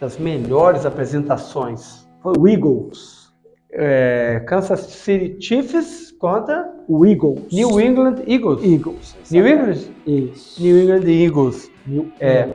das 0.00 0.18
melhores 0.18 0.84
apresentações. 0.84 2.05
Foi 2.26 2.34
o 2.36 2.48
Eagles. 2.48 3.32
É, 3.70 4.42
Kansas 4.48 4.80
City 4.80 5.36
Chiefs 5.40 6.10
contra 6.18 6.68
O 6.88 7.06
Eagles. 7.06 7.52
New 7.52 7.80
England 7.80 8.16
Eagles. 8.26 8.64
Eagles. 8.64 9.16
New 9.30 9.46
England? 9.46 9.78
Isso. 10.04 10.60
New 10.60 10.76
England 10.82 11.08
Eagles. 11.08 11.70
New- 11.86 12.10
É. 12.18 12.48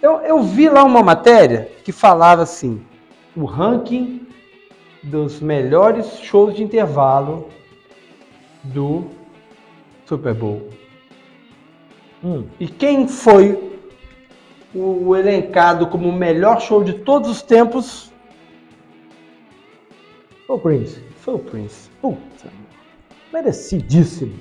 Eu, 0.00 0.12
eu 0.20 0.42
vi 0.42 0.70
lá 0.70 0.84
uma 0.84 1.02
matéria 1.02 1.68
que 1.84 1.92
falava 1.92 2.42
assim: 2.42 2.80
o 3.36 3.44
ranking 3.44 4.26
dos 5.02 5.38
melhores 5.38 6.18
shows 6.20 6.54
de 6.54 6.62
intervalo 6.62 7.48
do 8.64 9.04
Super 10.06 10.32
Bowl. 10.32 10.62
Hum. 12.24 12.44
E 12.58 12.66
quem 12.66 13.06
foi 13.06 13.78
o, 14.74 15.08
o 15.08 15.16
elencado 15.16 15.88
como 15.88 16.08
o 16.08 16.12
melhor 16.12 16.58
show 16.62 16.82
de 16.82 16.94
todos 16.94 17.28
os 17.28 17.42
tempos 17.42 18.09
O 20.50 20.58
Prince. 20.58 21.00
foi 21.18 21.34
o 21.34 21.38
Prince. 21.38 21.88
Puta. 22.02 22.48
Merecidíssimo. 23.32 24.34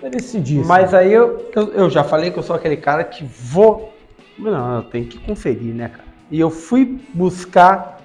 Merecidíssimo. 0.00 0.64
Mas 0.64 0.94
aí 0.94 1.12
eu, 1.12 1.50
eu, 1.56 1.72
eu 1.72 1.90
já 1.90 2.04
falei 2.04 2.30
que 2.30 2.38
eu 2.38 2.42
sou 2.42 2.54
aquele 2.54 2.76
cara 2.76 3.02
que 3.02 3.24
vou. 3.24 3.92
Não, 4.38 4.76
eu 4.76 4.82
tenho 4.84 5.06
que 5.06 5.18
conferir, 5.18 5.74
né, 5.74 5.88
cara? 5.88 6.04
E 6.30 6.38
eu 6.38 6.50
fui 6.50 7.00
buscar 7.12 8.00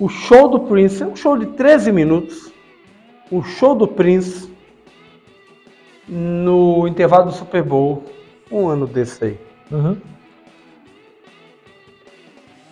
o 0.00 0.08
show 0.08 0.48
do 0.48 0.58
Prince, 0.58 1.00
é 1.00 1.06
um 1.06 1.14
show 1.14 1.38
de 1.38 1.46
13 1.46 1.92
minutos. 1.92 2.52
O 3.30 3.44
show 3.44 3.76
do 3.76 3.86
Prince 3.86 4.50
no 6.08 6.88
intervalo 6.88 7.26
do 7.26 7.32
Super 7.32 7.62
Bowl, 7.62 8.02
um 8.50 8.66
ano 8.66 8.84
desse 8.84 9.24
aí. 9.24 9.38
Uhum. 9.70 9.96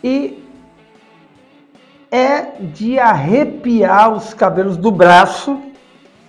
E 0.02 0.43
é 2.14 2.52
de 2.60 2.96
arrepiar 2.96 4.12
os 4.12 4.32
cabelos 4.32 4.76
do 4.76 4.92
braço 4.92 5.60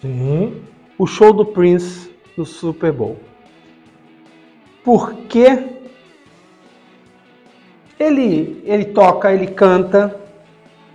Sim. 0.01 0.63
o 0.97 1.05
show 1.05 1.31
do 1.31 1.45
Prince 1.45 2.09
no 2.35 2.43
Super 2.43 2.91
Bowl. 2.91 3.17
Porque 4.83 5.63
ele, 7.99 8.63
ele 8.65 8.85
toca, 8.85 9.31
ele 9.31 9.45
canta, 9.45 10.15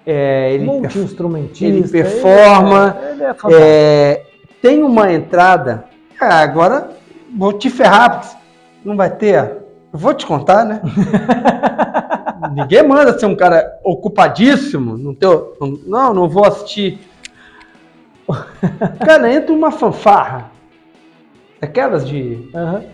é, 0.04 0.54
ele, 0.54 0.64
Multi-instrumentista. 0.64 1.64
ele 1.64 1.86
performa, 1.86 2.98
Ele 3.12 3.22
é, 3.22 3.30
ele 3.44 3.54
é 3.54 3.60
é, 3.60 4.26
tem 4.60 4.82
uma 4.82 5.12
entrada. 5.12 5.84
Ah, 6.20 6.40
agora 6.40 6.90
vou 7.36 7.52
te 7.52 7.70
ferrar, 7.70 8.20
porque 8.20 8.36
não 8.84 8.96
vai 8.96 9.08
ter. 9.08 9.36
Eu 9.92 9.98
vou 9.98 10.12
te 10.14 10.26
contar, 10.26 10.64
né? 10.64 10.80
Ninguém 12.52 12.82
manda 12.82 13.18
ser 13.18 13.26
um 13.26 13.36
cara 13.36 13.79
ocupadíssimo. 13.90 14.96
Não, 14.96 15.14
teu, 15.14 15.56
não, 15.86 16.14
não 16.14 16.28
vou 16.28 16.44
assistir. 16.44 16.98
Cara, 19.04 19.32
entra 19.32 19.52
uma 19.52 19.70
fanfarra. 19.70 20.50
Aquelas 21.60 22.06
de, 22.08 22.48
Aham. 22.54 22.84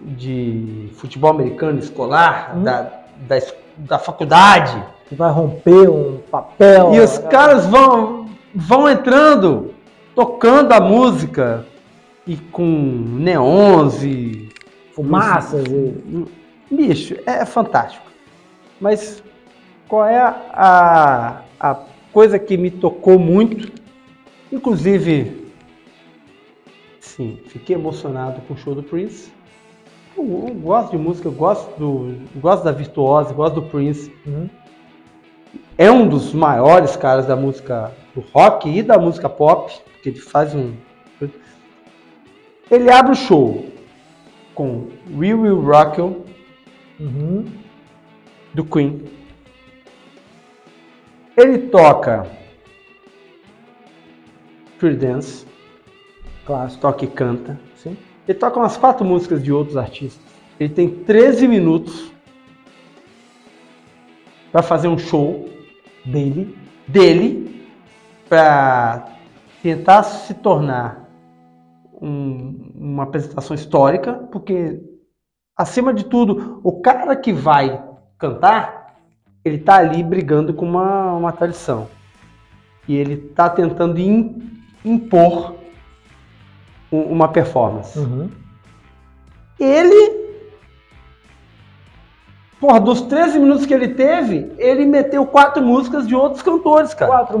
de 0.00 0.90
futebol 0.96 1.30
americano 1.30 1.78
escolar, 1.78 2.52
Hum. 2.56 2.62
da, 2.64 2.82
da, 3.28 3.38
da 3.76 3.98
faculdade. 3.98 4.82
Que 5.08 5.14
vai 5.14 5.30
romper 5.30 5.88
um 5.88 6.18
papel. 6.30 6.94
E 6.94 7.00
os 7.00 7.18
caras 7.18 7.66
vão, 7.66 8.28
vão 8.54 8.88
entrando, 8.88 9.72
tocando 10.14 10.72
a 10.72 10.80
música 10.80 11.64
e 12.26 12.36
com 12.36 12.64
neons 12.64 14.02
e. 14.02 14.48
Fumaças 14.94 15.64
e. 15.66 16.26
Bicho, 16.70 17.16
é 17.26 17.44
fantástico. 17.46 18.04
Mas 18.80 19.22
qual 19.92 20.06
é 20.06 20.16
a, 20.16 21.42
a 21.60 21.74
coisa 22.14 22.38
que 22.38 22.56
me 22.56 22.70
tocou 22.70 23.18
muito? 23.18 23.70
Inclusive, 24.50 25.52
sim, 26.98 27.38
fiquei 27.48 27.76
emocionado 27.76 28.40
com 28.48 28.54
o 28.54 28.56
show 28.56 28.74
do 28.74 28.82
Prince. 28.82 29.30
Eu, 30.16 30.24
eu 30.48 30.54
gosto 30.54 30.92
de 30.92 30.96
música, 30.96 31.28
eu 31.28 31.32
gosto, 31.32 31.78
do, 31.78 32.16
gosto 32.40 32.64
da 32.64 32.72
virtuose, 32.72 33.34
gosto 33.34 33.56
do 33.56 33.62
Prince 33.68 34.10
Uhum. 34.26 34.48
é 35.76 35.90
um 35.90 36.08
dos 36.08 36.32
maiores 36.32 36.96
caras 36.96 37.26
da 37.26 37.36
música 37.36 37.92
do 38.14 38.22
rock 38.32 38.70
e 38.70 38.82
da 38.82 38.96
música 38.96 39.28
pop, 39.28 39.78
porque 39.92 40.08
ele 40.08 40.20
faz 40.20 40.54
um. 40.54 40.72
Ele 42.70 42.90
abre 42.90 43.12
o 43.12 43.14
show 43.14 43.66
com 44.54 44.88
We 45.14 45.34
Will 45.34 45.60
Rock 45.60 46.00
You 46.00 46.24
Uhum. 46.98 47.44
do 48.54 48.64
Queen. 48.64 49.20
Ele 51.36 51.58
toca 51.68 52.26
Free 54.78 54.96
Dance, 54.96 55.46
Clássico. 56.44 56.80
toca 56.82 57.04
e 57.04 57.08
canta. 57.08 57.58
Sim. 57.76 57.96
Ele 58.28 58.38
toca 58.38 58.58
umas 58.58 58.76
quatro 58.76 59.04
músicas 59.04 59.42
de 59.42 59.52
outros 59.52 59.76
artistas. 59.76 60.22
Ele 60.58 60.72
tem 60.72 60.88
13 60.90 61.48
minutos 61.48 62.12
para 64.50 64.62
fazer 64.62 64.88
um 64.88 64.98
show 64.98 65.48
Dele. 66.04 66.56
dele 66.86 67.64
para 68.28 69.06
tentar 69.62 70.02
se 70.02 70.34
tornar 70.34 71.08
um- 72.00 72.72
uma 72.74 73.04
apresentação 73.04 73.54
histórica, 73.54 74.14
porque 74.32 74.80
acima 75.56 75.94
de 75.94 76.04
tudo, 76.04 76.60
o 76.64 76.80
cara 76.80 77.14
que 77.14 77.32
vai 77.32 77.82
cantar, 78.18 78.81
ele 79.44 79.58
tá 79.58 79.76
ali 79.76 80.02
brigando 80.02 80.52
com 80.54 80.64
uma, 80.66 81.12
uma 81.14 81.32
tradição. 81.32 81.88
E 82.88 82.96
ele 82.96 83.16
tá 83.16 83.48
tentando 83.48 83.98
im- 83.98 84.40
impor 84.84 85.54
um- 86.90 87.02
uma 87.02 87.28
performance. 87.28 87.98
Uhum. 87.98 88.30
Ele 89.58 90.22
Porra, 92.60 92.78
dos 92.78 93.00
13 93.02 93.40
minutos 93.40 93.66
que 93.66 93.74
ele 93.74 93.88
teve, 93.88 94.52
ele 94.56 94.86
meteu 94.86 95.26
quatro 95.26 95.60
músicas 95.60 96.06
de 96.06 96.14
outros 96.14 96.42
cantores, 96.42 96.94
cara. 96.94 97.10
Quatro 97.10 97.36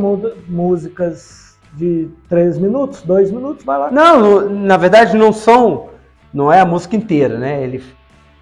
músicas 0.48 1.56
de 1.74 2.08
três 2.28 2.58
minutos, 2.58 3.02
dois 3.02 3.30
minutos, 3.30 3.64
vai 3.64 3.78
lá. 3.78 3.90
Não, 3.92 4.48
na 4.50 4.76
verdade 4.76 5.16
não 5.16 5.32
são, 5.32 5.90
não 6.34 6.52
é 6.52 6.58
a 6.58 6.66
música 6.66 6.96
inteira, 6.96 7.38
né? 7.38 7.62
Ele 7.62 7.80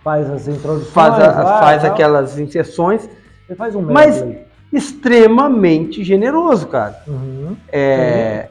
Faz 0.03 0.31
as 0.31 0.49
introduções. 0.49 0.91
faz, 0.95 1.15
a- 1.23 1.43
lá, 1.43 1.59
faz 1.61 1.85
aquelas 1.85 2.39
inserções, 2.39 3.07
Ele 3.51 3.57
faz 3.57 3.75
um 3.75 3.83
Mas- 3.83 4.23
medley. 4.23 4.45
extremamente 4.73 6.05
generoso, 6.05 6.69
cara. 6.69 7.03
Uhum. 7.09 7.57
É, 7.73 8.49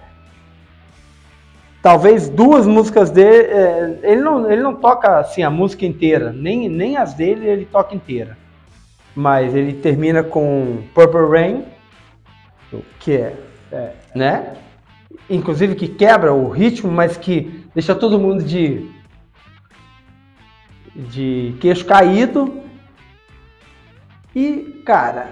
talvez 1.82 2.28
duas 2.28 2.68
músicas 2.68 3.10
dele, 3.10 3.48
é, 3.48 4.00
ele, 4.04 4.20
não, 4.22 4.52
ele 4.52 4.62
não 4.62 4.76
toca 4.76 5.20
assim 5.20 5.42
a 5.42 5.50
música 5.50 5.86
inteira, 5.86 6.34
nem, 6.34 6.68
nem 6.68 6.98
as 6.98 7.14
dele 7.14 7.48
ele 7.48 7.66
toca 7.66 7.96
inteira. 7.96 8.38
Mas 9.16 9.56
ele 9.56 9.72
termina 9.72 10.22
com 10.22 10.84
Purple 10.94 11.30
Rain, 11.30 11.64
que 13.00 13.14
é, 13.14 13.34
é, 13.72 13.92
né? 14.14 14.54
Inclusive 15.30 15.76
que 15.76 15.88
quebra 15.88 16.34
o 16.34 16.50
ritmo, 16.50 16.92
mas 16.92 17.16
que 17.16 17.64
deixa 17.74 17.96
todo 17.96 18.20
mundo 18.20 18.44
de 18.44 18.86
de 20.94 21.56
queixo 21.62 21.86
caído. 21.86 22.68
E, 24.36 24.82
cara, 24.86 25.28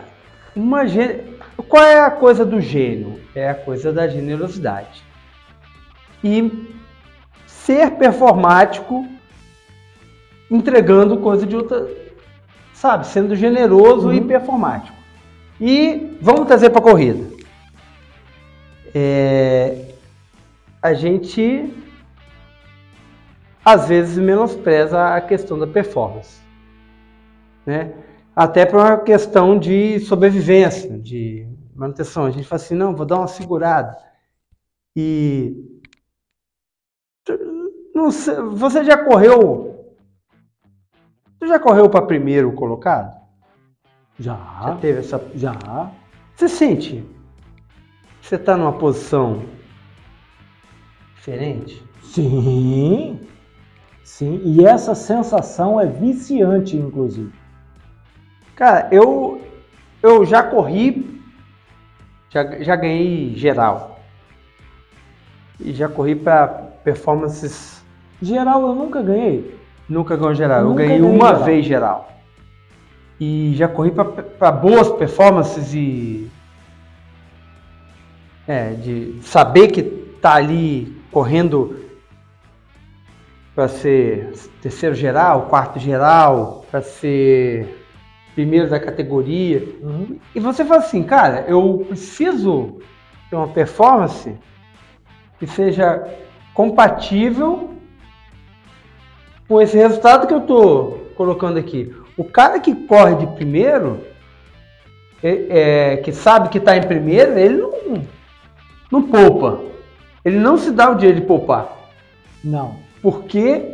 uma 0.56 0.86
qual 1.68 1.84
é 1.84 2.00
a 2.00 2.12
coisa 2.12 2.46
do 2.46 2.60
gênio? 2.60 3.20
É 3.36 3.50
a 3.50 3.56
coisa 3.56 3.92
da 3.92 4.08
generosidade. 4.08 5.04
E 6.24 6.68
ser 7.46 7.92
performático 7.92 9.08
entregando 10.50 11.18
coisa 11.18 11.46
de 11.46 11.56
outra, 11.56 11.88
sabe, 12.74 13.06
sendo 13.06 13.36
generoso 13.36 14.13
e 14.13 14.22
performático. 14.22 14.98
E 15.60 16.18
vamos 16.22 16.48
trazer 16.48 16.70
para 16.70 16.80
a 16.80 16.84
corrida. 16.84 17.27
É, 18.96 19.94
a 20.82 20.94
gente 20.94 21.74
às 23.63 23.89
vezes 23.89 24.18
menospreza 24.18 25.13
a 25.13 25.20
questão 25.20 25.60
da 25.60 25.68
performance, 25.68 26.39
né? 27.66 27.92
Até 28.38 28.67
por 28.67 28.79
uma 28.79 29.00
questão 29.00 29.58
de 29.58 30.00
sobrevivência, 30.01 31.00
de 31.00 31.50
manutenção. 31.75 32.24
A 32.25 32.29
gente 32.29 32.48
fala 32.48 32.62
assim, 32.62 32.75
não, 32.75 32.96
vou 32.96 33.03
dar 33.03 33.17
uma 33.17 33.27
segurada. 33.27 33.98
E 34.96 35.56
sei, 38.12 38.36
você 38.53 38.84
já 38.84 39.03
correu? 39.03 39.96
Você 41.39 41.48
já 41.48 41.60
correu 41.60 41.89
para 41.89 42.06
primeiro 42.06 42.53
colocado? 42.53 43.20
Já 44.20 44.36
Já, 44.62 44.75
teve 44.75 45.00
essa? 45.00 45.32
já. 45.34 45.91
Você 46.36 46.48
sente? 46.48 47.03
Você 48.22 48.36
está 48.36 48.56
numa 48.56 48.74
posição 48.77 49.41
diferente? 51.15 51.84
Sim. 52.03 53.20
Sim. 54.03 54.39
E 54.46 54.63
essa 54.63 54.94
sensação 54.94 55.82
é 55.82 55.88
viciante, 55.88 56.77
inclusive. 56.77 57.47
Cara, 58.58 58.90
eu, 58.92 59.40
eu 60.02 60.26
já 60.26 60.42
corri, 60.42 61.22
já, 62.28 62.60
já 62.60 62.76
ganhei 62.76 63.36
geral. 63.36 64.00
E 65.60 65.72
já 65.74 65.88
corri 65.88 66.16
para 66.16 66.48
performances, 66.84 67.78
Geral 68.20 68.62
eu 68.64 68.74
nunca 68.74 69.02
ganhei. 69.02 69.56
nunca 69.88 70.18
ganhei 70.18 70.36
geral. 70.36 70.64
Nunca 70.64 70.82
eu 70.82 70.88
ganhei 70.88 71.00
ganhei 71.00 71.16
uma 71.16 71.28
geral. 71.30 71.44
vez 71.44 71.66
geral. 71.66 72.12
E 73.20 73.54
já 73.56 73.68
corri 73.68 73.92
para 73.92 74.52
boas 74.52 74.92
performances 74.92 75.74
e. 75.74 76.30
É, 78.48 78.72
de 78.72 79.20
saber 79.22 79.68
que 79.68 79.84
tá 79.84 80.34
ali 80.36 81.00
correndo 81.12 81.86
para 83.54 83.68
ser 83.68 84.34
terceiro 84.62 84.96
geral, 84.96 85.48
quarto 85.48 85.80
geral, 85.80 86.66
para 86.72 86.82
ser 86.82 87.87
primeiro 88.38 88.70
da 88.70 88.79
categoria. 88.79 89.67
Uhum. 89.82 90.20
E 90.36 90.39
você 90.39 90.63
fala 90.63 90.82
assim, 90.82 91.01
cara, 91.01 91.45
eu 91.47 91.84
preciso 91.88 92.78
ter 93.32 93.36
uma 93.36 93.47
performance 93.47 94.32
que 95.39 95.47
seja 95.47 96.08
compatível 96.54 97.71
com 99.47 99.60
esse 99.60 99.76
resultado 99.76 100.28
que 100.28 100.34
eu 100.36 100.41
estou 100.41 101.10
colocando 101.15 101.58
aqui. 101.58 101.91
O 102.15 102.23
cara 102.23 102.60
que 102.60 102.76
corre 102.76 103.15
de 103.15 103.26
primeiro, 103.26 104.02
é- 105.23 105.93
é, 105.93 105.97
que 105.97 106.12
sabe 106.12 106.50
que 106.50 106.60
está 106.60 106.78
em 106.78 106.84
primeiro, 106.84 107.39
ele 107.39 107.58
não, 107.58 108.04
não 108.91 109.02
poupa. 109.02 109.62
Ele 110.23 110.38
não 110.38 110.58
se 110.60 110.69
dá 110.69 110.91
o 110.91 110.95
direito 110.95 111.21
de 111.21 111.26
poupar. 111.26 111.76
Não. 112.43 112.76
Porque 113.02 113.73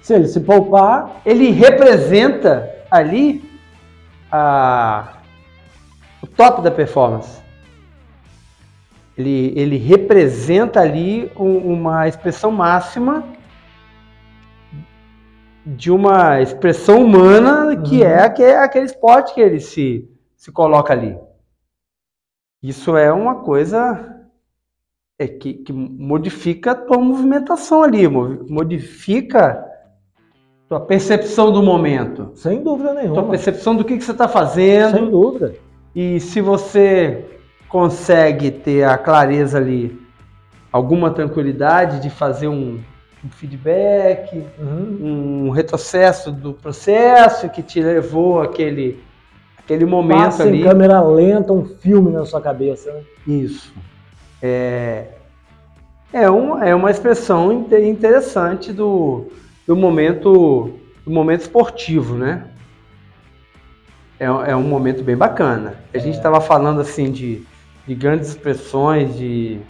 Se 0.00 0.14
ele 0.14 0.28
se 0.28 0.40
poupar, 0.40 1.20
ele 1.26 1.50
representa 1.50 2.66
ali 2.90 3.49
a, 4.30 5.14
o 6.22 6.26
top 6.26 6.62
da 6.62 6.70
performance. 6.70 7.40
Ele, 9.16 9.52
ele 9.56 9.76
representa 9.76 10.80
ali 10.80 11.30
um- 11.36 11.72
uma 11.74 12.08
expressão 12.08 12.50
máxima 12.50 13.24
de 15.66 15.90
uma 15.90 16.40
expressão 16.40 17.04
humana 17.04 17.76
que 17.82 17.96
Uhum. 18.00 18.06
é 18.06 18.24
aquele, 18.24 18.52
aquele 18.54 18.86
esporte 18.86 19.34
que 19.34 19.40
ele 19.40 19.60
se, 19.60 20.08
se 20.36 20.50
coloca 20.50 20.92
ali. 20.92 21.18
Isso 22.62 22.96
é 22.96 23.12
uma 23.12 23.36
coisa 23.36 24.16
é 25.18 25.28
que, 25.28 25.52
que 25.52 25.72
modifica 25.72 26.70
a 26.70 26.74
tua 26.74 26.96
movimentação 26.98 27.82
ali, 27.82 28.08
mo- 28.08 28.46
modifica 28.48 29.62
tua 30.70 30.78
percepção 30.78 31.50
do 31.50 31.60
momento, 31.64 32.30
sem 32.36 32.62
dúvida 32.62 32.90
tua 32.92 33.02
nenhuma. 33.02 33.24
percepção 33.24 33.74
do 33.74 33.84
que, 33.84 33.98
que 33.98 34.04
você 34.04 34.12
está 34.12 34.28
fazendo. 34.28 34.96
Sem 34.98 35.10
dúvida. 35.10 35.54
E 35.92 36.20
se 36.20 36.40
você 36.40 37.24
consegue 37.68 38.52
ter 38.52 38.84
a 38.84 38.96
clareza 38.96 39.58
ali, 39.58 40.00
alguma 40.72 41.10
tranquilidade 41.10 42.00
de 42.00 42.08
fazer 42.08 42.46
um, 42.46 42.78
um 43.24 43.28
feedback, 43.30 44.44
Uhum. 44.60 45.46
um 45.46 45.50
retrocesso 45.50 46.30
do 46.30 46.52
processo 46.52 47.48
que 47.48 47.62
te 47.64 47.80
levou 47.82 48.40
àquele, 48.40 49.02
aquele 49.58 49.84
momento 49.84 50.20
Passa 50.22 50.44
ali. 50.44 50.60
em 50.60 50.64
câmera 50.64 51.00
lenta 51.02 51.52
um 51.52 51.64
filme 51.64 52.12
na 52.12 52.24
sua 52.24 52.40
cabeça. 52.40 52.92
Né? 52.92 53.00
Isso. 53.26 53.74
É, 54.40 55.06
é, 56.12 56.30
uma, 56.30 56.64
é 56.64 56.72
uma 56.76 56.92
expressão 56.92 57.52
inte- 57.52 57.74
interessante 57.82 58.72
do, 58.72 59.26
do 59.66 59.76
momento 59.76 60.78
do 61.04 61.10
momento 61.10 61.40
esportivo, 61.40 62.14
né? 62.16 62.44
É, 64.18 64.24
é 64.26 64.56
um 64.56 64.62
momento 64.62 65.02
bem 65.02 65.16
bacana. 65.16 65.76
A 65.94 65.98
gente 65.98 66.16
estava 66.16 66.40
falando 66.40 66.80
assim 66.80 67.10
de, 67.10 67.42
de 67.86 67.94
grandes 67.94 68.28
expressões, 68.28 69.16
de 69.16 69.60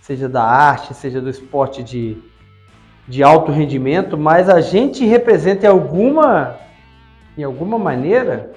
seja 0.00 0.28
da 0.28 0.42
arte, 0.42 0.92
seja 0.94 1.20
do 1.20 1.30
esporte 1.30 1.82
de, 1.82 2.16
de 3.06 3.22
alto 3.22 3.52
rendimento, 3.52 4.18
mas 4.18 4.48
a 4.48 4.60
gente 4.60 5.04
representa 5.06 5.66
em 5.66 5.68
alguma, 5.70 6.56
em 7.38 7.44
alguma 7.44 7.78
maneira 7.78 8.50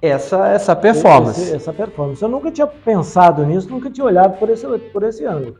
essa, 0.00 0.48
essa 0.48 0.74
performance. 0.76 1.42
Esse- 1.42 1.56
essa 1.56 1.72
performance. 1.72 2.22
Eu 2.22 2.28
nunca 2.28 2.50
tinha 2.50 2.66
pensado 2.66 3.44
nisso, 3.44 3.68
nunca 3.68 3.90
tinha 3.90 4.04
olhado 4.06 4.38
por 4.38 4.48
esse, 4.48 4.66
por 4.92 5.02
esse 5.02 5.24
ângulo. 5.26 5.56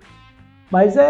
Mas 0.71 0.97
é, 0.97 1.03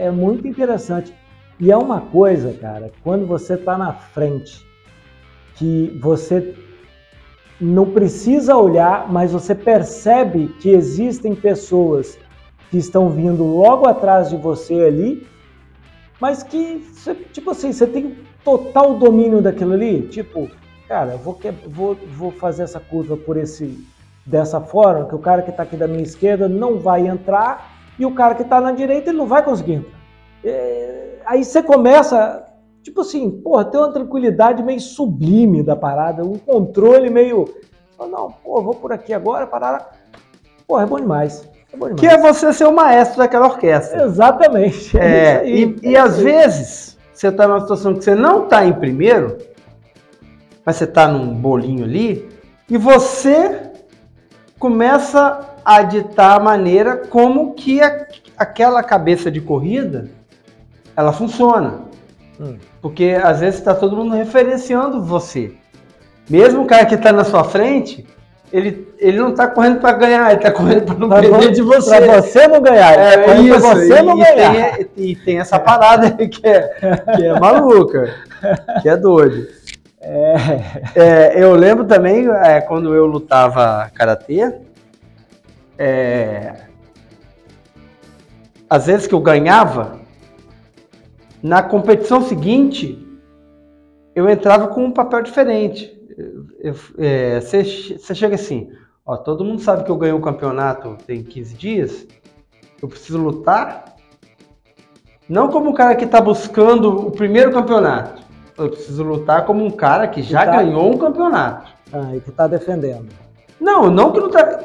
é, 0.00 0.04
é 0.06 0.10
muito 0.10 0.48
interessante. 0.48 1.14
E 1.60 1.70
é 1.70 1.76
uma 1.76 2.00
coisa, 2.00 2.52
cara, 2.54 2.90
quando 3.02 3.26
você 3.26 3.54
está 3.54 3.78
na 3.78 3.92
frente, 3.92 4.64
que 5.54 5.96
você 6.02 6.54
não 7.60 7.90
precisa 7.90 8.56
olhar, 8.56 9.10
mas 9.10 9.32
você 9.32 9.54
percebe 9.54 10.48
que 10.60 10.70
existem 10.70 11.34
pessoas 11.34 12.18
que 12.70 12.78
estão 12.78 13.08
vindo 13.08 13.44
logo 13.44 13.86
atrás 13.86 14.28
de 14.30 14.36
você 14.36 14.74
ali, 14.74 15.26
mas 16.20 16.42
que, 16.42 16.84
tipo 17.32 17.50
assim, 17.50 17.72
você 17.72 17.86
tem 17.86 18.16
total 18.42 18.98
domínio 18.98 19.40
daquilo 19.40 19.74
ali. 19.74 20.02
Tipo, 20.08 20.50
cara, 20.88 21.12
eu 21.12 21.18
vou, 21.18 21.38
vou, 21.68 21.96
vou 22.16 22.32
fazer 22.32 22.64
essa 22.64 22.80
curva 22.80 23.16
por 23.16 23.36
esse 23.36 23.86
dessa 24.26 24.60
forma, 24.60 25.06
que 25.06 25.14
o 25.14 25.18
cara 25.18 25.42
que 25.42 25.50
está 25.50 25.62
aqui 25.62 25.76
da 25.76 25.86
minha 25.86 26.02
esquerda 26.02 26.48
não 26.48 26.78
vai 26.78 27.06
entrar 27.06 27.72
e 27.98 28.06
o 28.06 28.14
cara 28.14 28.34
que 28.34 28.42
está 28.42 28.60
na 28.60 28.72
direita 28.72 29.10
ele 29.10 29.18
não 29.18 29.26
vai 29.26 29.42
conseguir 29.42 29.74
entrar. 29.74 30.03
É, 30.44 31.18
aí 31.24 31.42
você 31.44 31.62
começa, 31.62 32.44
tipo 32.82 33.00
assim, 33.00 33.30
porra, 33.30 33.64
tem 33.64 33.80
uma 33.80 33.92
tranquilidade 33.92 34.62
meio 34.62 34.80
sublime 34.80 35.62
da 35.62 35.74
parada, 35.74 36.24
um 36.24 36.36
controle 36.38 37.08
meio. 37.10 37.44
"Ah, 37.98 38.06
Não, 38.06 38.30
pô, 38.30 38.60
vou 38.62 38.74
por 38.74 38.92
aqui 38.92 39.12
agora, 39.14 39.46
parar. 39.46 39.92
Porra, 40.66 40.82
é 40.82 40.86
bom 40.86 40.96
demais. 41.00 41.48
É 41.72 41.76
bom 41.76 41.86
demais. 41.86 42.00
Que 42.00 42.06
é 42.06 42.18
você 42.18 42.52
ser 42.52 42.66
o 42.66 42.72
maestro 42.72 43.18
daquela 43.18 43.46
orquestra. 43.46 44.04
Exatamente. 44.04 44.96
É, 44.98 45.44
isso 45.44 45.44
aí, 45.44 45.78
e, 45.82 45.88
e 45.90 45.96
é 45.96 46.00
às 46.00 46.12
isso 46.18 46.18
aí. 46.18 46.24
vezes 46.32 46.98
você 47.12 47.28
está 47.28 47.46
numa 47.48 47.60
situação 47.60 47.94
que 47.94 48.04
você 48.04 48.14
não 48.14 48.44
está 48.44 48.64
em 48.66 48.72
primeiro, 48.72 49.38
mas 50.66 50.76
você 50.76 50.84
está 50.84 51.06
num 51.08 51.34
bolinho 51.34 51.84
ali, 51.84 52.28
e 52.68 52.76
você 52.76 53.70
começa 54.58 55.40
a 55.64 55.82
ditar 55.82 56.36
a 56.36 56.42
maneira 56.42 56.96
como 56.96 57.54
que 57.54 57.80
a- 57.80 58.06
aquela 58.36 58.82
cabeça 58.82 59.30
de 59.30 59.40
corrida 59.40 60.08
ela 60.96 61.12
funciona. 61.12 61.80
Hum. 62.40 62.56
Porque 62.82 63.16
às 63.22 63.40
vezes 63.40 63.58
está 63.60 63.74
todo 63.74 63.96
mundo 63.96 64.14
referenciando 64.14 65.02
você. 65.02 65.52
Mesmo 66.28 66.62
o 66.62 66.66
cara 66.66 66.86
que 66.86 66.94
está 66.94 67.12
na 67.12 67.22
sua 67.24 67.44
frente, 67.44 68.06
ele, 68.52 68.88
ele 68.98 69.18
não 69.18 69.34
tá 69.34 69.46
correndo 69.46 69.80
para 69.80 69.92
ganhar, 69.92 70.30
ele 70.32 70.40
tá 70.40 70.50
correndo 70.50 70.84
para 70.86 70.94
não 70.98 71.08
Pra 71.08 71.20
perder 71.20 71.46
vo- 71.48 71.52
de 71.52 71.62
você. 71.62 72.00
Pra 72.00 72.20
você 72.22 72.48
não 72.48 72.60
ganhar. 72.60 72.94
tá 72.94 73.00
É 73.02 73.18
correndo 73.18 73.48
isso, 73.56 73.60
você 73.60 73.98
e, 73.98 74.02
não 74.02 74.18
e 74.18 74.24
ganhar. 74.24 74.76
tem, 74.76 74.88
e 74.96 75.16
tem 75.16 75.38
essa 75.38 75.58
parada 75.58 76.10
que 76.26 76.46
é, 76.46 76.60
que 77.16 77.24
é 77.26 77.38
maluca, 77.40 78.14
que 78.82 78.88
é 78.88 78.96
doido. 78.96 79.46
É. 80.00 80.34
É, 80.94 81.42
eu 81.42 81.54
lembro 81.54 81.84
também, 81.86 82.28
é, 82.28 82.60
quando 82.60 82.94
eu 82.94 83.06
lutava 83.06 83.90
karatê, 83.94 84.52
é, 85.78 86.54
às 88.68 88.86
vezes 88.86 89.06
que 89.06 89.14
eu 89.14 89.20
ganhava, 89.20 89.98
na 91.44 91.62
competição 91.62 92.22
seguinte, 92.22 92.98
eu 94.14 94.26
entrava 94.30 94.68
com 94.68 94.82
um 94.82 94.90
papel 94.90 95.20
diferente. 95.22 95.92
É, 96.98 97.38
Você 97.40 97.98
você 97.98 98.14
chega 98.14 98.34
assim, 98.36 98.70
ó, 99.04 99.14
todo 99.18 99.44
mundo 99.44 99.60
sabe 99.60 99.84
que 99.84 99.90
eu 99.90 99.96
ganhei 99.98 100.14
um 100.14 100.22
campeonato 100.22 100.96
tem 101.06 101.22
15 101.22 101.54
dias, 101.54 102.06
eu 102.80 102.88
preciso 102.88 103.18
lutar, 103.18 103.94
não 105.28 105.48
como 105.50 105.68
um 105.68 105.74
cara 105.74 105.94
que 105.94 106.06
está 106.06 106.18
buscando 106.18 107.08
o 107.08 107.10
primeiro 107.10 107.52
campeonato, 107.52 108.22
eu 108.56 108.70
preciso 108.70 109.02
lutar 109.02 109.44
como 109.44 109.62
um 109.66 109.70
cara 109.70 110.08
que 110.08 110.22
já 110.22 110.46
tá- 110.46 110.62
ganhou 110.62 110.94
um 110.94 110.96
campeonato. 110.96 111.70
Ah, 111.92 112.16
e 112.16 112.20
que 112.20 112.30
tá 112.32 112.46
defendendo. 112.46 113.08
Não, 113.60 113.90
não 113.90 114.12
que 114.12 114.20
não 114.20 114.30
tá. 114.30 114.60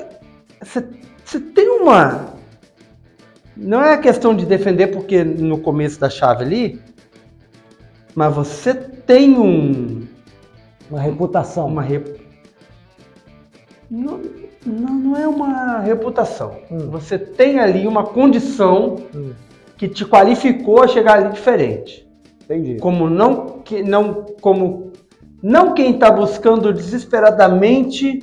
Você 0.64 0.88
você 1.26 1.40
tem 1.42 1.70
uma. 1.70 2.39
Não 3.62 3.84
é 3.84 3.98
questão 3.98 4.34
de 4.36 4.46
defender 4.46 4.88
porque 4.88 5.24
no 5.24 5.58
começo 5.60 6.00
da 6.00 6.10
chave 6.10 6.44
ali, 6.44 6.82
mas 8.16 8.34
você 8.34 8.74
tem 8.74 9.38
um. 9.38 10.08
Uma 10.90 11.02
reputação. 11.02 11.68
Uma 11.68 11.82
rep... 11.82 12.20
não, 13.92 14.20
não, 14.66 14.94
não 14.94 15.16
é 15.18 15.28
uma 15.28 15.80
reputação. 15.80 16.56
Hum. 16.72 16.90
Você 16.90 17.18
tem 17.20 17.60
ali 17.60 17.86
uma 17.86 18.04
condição 18.06 18.96
Hum, 19.14 19.34
que 19.78 19.88
te 19.88 20.06
qualificou 20.06 20.82
a 20.84 20.88
chegar 20.88 21.20
ali 21.20 21.34
diferente. 21.34 22.08
entendi. 22.44 22.78
Como 22.80 23.10
não 23.10 23.60
que 23.60 23.84
não 23.84 24.26
como 24.42 24.92
não 25.44 25.74
quem 25.74 25.92
está 25.92 26.10
buscando 26.12 26.74
desesperadamente 26.74 28.22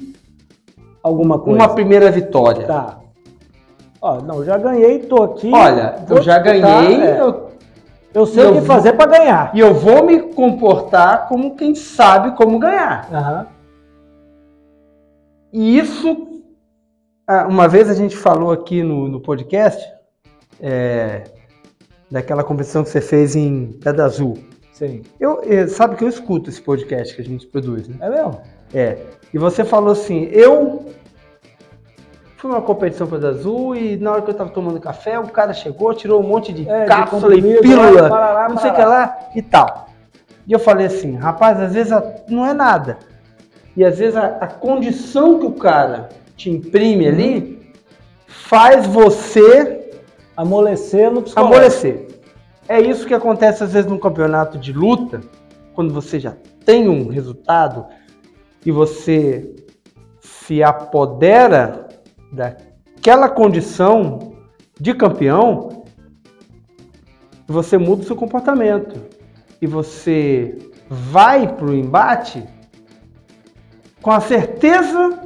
Alguma 1.03 1.39
coisa. 1.39 1.59
uma 1.59 1.69
primeira 1.75 2.11
vitória. 2.11 2.67
Tá. 2.67 2.99
Ó, 4.07 4.21
não, 4.23 4.45
já 4.45 4.57
ganhei, 4.57 5.01
tô 5.01 5.23
aqui. 5.23 5.51
Olha, 5.53 5.97
eu 6.09 6.23
já 6.23 6.39
disputar, 6.39 6.83
ganhei 6.85 7.01
é. 7.03 7.21
eu- 7.21 7.47
Eu 8.15 8.25
sei 8.25 8.45
eu 8.45 8.51
o 8.51 8.53
que 8.55 8.59
vou- 8.61 8.67
fazer 8.67 8.93
pra 8.95 9.07
ganhar. 9.07 9.51
e 9.55 9.61
eu 9.61 9.75
vou 9.75 10.05
me 10.07 10.21
comportar 10.33 11.29
como 11.29 11.57
quem 11.57 11.75
sabe 11.75 12.37
como 12.37 12.59
ganhar. 12.59 13.09
Aham. 13.13 13.47
E 15.53 15.79
isso, 15.79 16.29
ah, 17.27 17.47
uma 17.49 17.67
vez 17.69 17.89
a 17.91 17.95
gente 17.95 18.17
falou 18.17 18.53
aqui 18.53 18.83
no, 18.83 19.09
no 19.09 19.21
podcast, 19.21 19.83
é, 20.61 21.25
daquela 22.11 22.45
competição 22.45 22.83
que 22.85 22.91
você 22.91 23.01
fez 23.01 23.35
em 23.35 23.73
Pedra 23.83 24.05
Azul. 24.05 24.39
Sim. 24.73 25.03
Eu, 25.19 25.41
eh, 25.45 25.67
sabe 25.67 25.97
que 25.97 26.05
eu 26.05 26.09
escuto 26.09 26.51
esse 26.51 26.61
podcast 26.61 27.15
que 27.15 27.23
a 27.23 27.25
gente 27.25 27.47
produz, 27.47 27.89
né? 27.89 27.97
É 28.01 28.11
mesmo? 28.11 28.41
É. 28.75 28.99
E 29.33 29.39
você 29.39 29.65
falou 29.65 29.93
assim, 29.93 30.25
eu 30.31 30.85
fui 32.37 32.51
numa 32.51 32.63
competição 32.63 33.07
Pedra 33.07 33.31
Azul 33.31 33.75
e 33.77 33.97
na 33.97 34.13
hora 34.13 34.23
que 34.23 34.31
eu 34.31 34.35
tava 34.35 34.51
tomando 34.51 34.79
café, 34.81 35.19
o 35.19 35.29
cara 35.29 35.53
chegou, 35.53 35.93
tirou 35.95 36.23
um 36.23 36.27
monte 36.27 36.53
de 36.53 36.69
É, 36.69 36.83
de 36.83 36.87
cápsula 36.89 37.35
e 37.35 37.41
comprimido, 37.41 37.63
pílula, 37.63 38.01
lá, 38.03 38.09
parará, 38.09 38.49
não 38.49 38.59
sei 38.59 38.71
o 38.71 38.75
que 38.75 38.85
lá 38.85 39.19
e 39.35 39.43
tal. 39.43 39.87
E 40.47 40.53
eu 40.53 40.59
falei 40.59 40.87
assim, 40.87 41.17
rapaz, 41.17 41.61
às 41.61 41.73
vezes 41.73 41.93
a- 41.93 42.05
não 42.29 42.47
é 42.47 42.53
nada. 42.53 42.99
E 43.77 43.85
às 43.85 43.99
vezes 43.99 44.17
a, 44.17 44.27
a 44.41 44.47
condição 44.47 45.39
que 45.39 45.47
o 45.47 45.53
cara 45.53 46.09
te 46.37 46.51
imprime 46.51 47.07
ali 47.09 47.73
faz 48.27 48.87
você 48.87 49.83
Amolecer 50.37 51.11
no 51.11 51.23
psicológico. 51.23 51.55
amolecer. 51.57 52.07
É 52.69 52.79
isso 52.79 53.07
que 53.07 53.15
acontece 53.15 53.65
às 53.65 53.73
vezes 53.73 53.91
num 53.91 53.99
campeonato 53.99 54.59
de 54.59 54.71
luta, 54.71 55.21
quando 55.75 55.95
você 55.95 56.21
já 56.21 56.35
tem 56.65 56.89
um 56.91 57.09
resultado 57.09 57.87
e 58.65 58.71
você 58.71 59.55
se 60.21 60.63
apodera 60.63 61.86
daquela 62.33 63.29
condição 63.29 64.33
de 64.81 64.95
campeão, 64.95 65.85
você 67.47 67.79
muda 67.79 68.03
o 68.03 68.05
seu 68.05 68.17
comportamento 68.17 69.01
e 69.61 69.67
você 69.67 70.59
vai 70.89 71.53
para 71.55 71.67
o 71.67 71.75
embate 71.75 72.45
com 74.03 74.11
a 74.11 74.21
certeza 74.21 75.19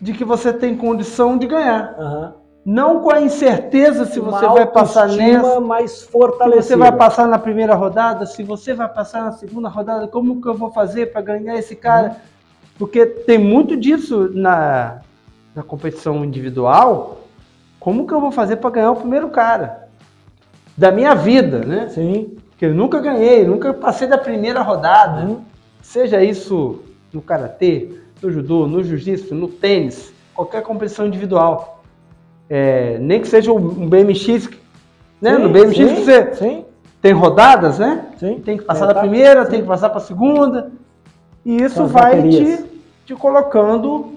de 0.00 0.12
que 0.12 0.24
você 0.24 0.52
tem 0.52 0.76
condição 0.76 1.38
de 1.38 1.46
ganhar. 1.46 1.94
Aham. 1.98 2.34
Não 2.64 3.00
com 3.00 3.12
a 3.12 3.20
incerteza 3.20 4.04
se 4.06 4.18
Uma 4.18 4.32
você 4.32 4.46
vai 4.46 4.66
passar 4.66 5.08
nessa, 5.08 5.60
mais 5.60 5.92
se 5.92 6.06
fortalecida. 6.08 6.62
você 6.64 6.76
vai 6.76 6.90
passar 6.90 7.28
na 7.28 7.38
primeira 7.38 7.76
rodada, 7.76 8.26
se 8.26 8.42
você 8.42 8.74
vai 8.74 8.88
passar 8.88 9.22
na 9.22 9.30
segunda 9.30 9.68
rodada, 9.68 10.08
como 10.08 10.42
que 10.42 10.48
eu 10.48 10.54
vou 10.54 10.72
fazer 10.72 11.12
para 11.12 11.20
ganhar 11.20 11.56
esse 11.56 11.76
cara? 11.76 12.16
Porque 12.76 13.06
tem 13.06 13.38
muito 13.38 13.76
disso 13.76 14.30
na, 14.34 15.00
na 15.56 15.62
competição 15.62 16.22
individual. 16.22 17.22
Como 17.80 18.06
que 18.06 18.12
eu 18.12 18.20
vou 18.20 18.30
fazer 18.30 18.56
para 18.56 18.70
ganhar 18.70 18.90
o 18.92 18.96
primeiro 18.96 19.30
cara? 19.30 19.88
Da 20.76 20.92
minha 20.92 21.14
vida, 21.14 21.60
né? 21.60 21.88
Sim. 21.88 22.36
Porque 22.50 22.66
eu 22.66 22.74
nunca 22.74 23.00
ganhei, 23.00 23.44
nunca 23.46 23.72
passei 23.72 24.06
da 24.06 24.18
primeira 24.18 24.60
rodada. 24.60 25.22
Uhum. 25.26 25.40
Seja 25.80 26.22
isso 26.22 26.80
no 27.12 27.22
karatê, 27.22 27.88
no 28.22 28.30
judô, 28.30 28.66
no 28.66 28.82
jiu-jitsu, 28.82 29.34
no 29.34 29.48
tênis, 29.48 30.12
qualquer 30.34 30.62
competição 30.62 31.06
individual. 31.06 31.82
É, 32.50 32.98
nem 32.98 33.20
que 33.20 33.28
seja 33.28 33.50
um 33.52 33.88
BMX, 33.88 34.50
né? 35.20 35.36
Sim, 35.36 35.42
no 35.42 35.48
BMX 35.48 35.76
sim, 35.76 35.94
você 36.04 36.34
Sim, 36.34 36.64
tem 37.00 37.12
rodadas, 37.12 37.78
né? 37.78 38.06
sim. 38.18 38.40
Tem 38.40 38.58
que 38.58 38.64
passar 38.64 38.84
É, 38.84 38.88
da 38.88 38.94
tá. 38.94 39.00
primeira, 39.00 39.46
tem 39.46 39.62
que 39.62 39.66
passar 39.66 39.88
para 39.88 39.98
a 39.98 40.02
segunda. 40.02 40.70
E 41.44 41.62
isso 41.62 41.86
vai 41.86 42.16
baterias. 42.16 42.58
te, 42.60 42.64
te 43.06 43.14
colocando 43.14 44.15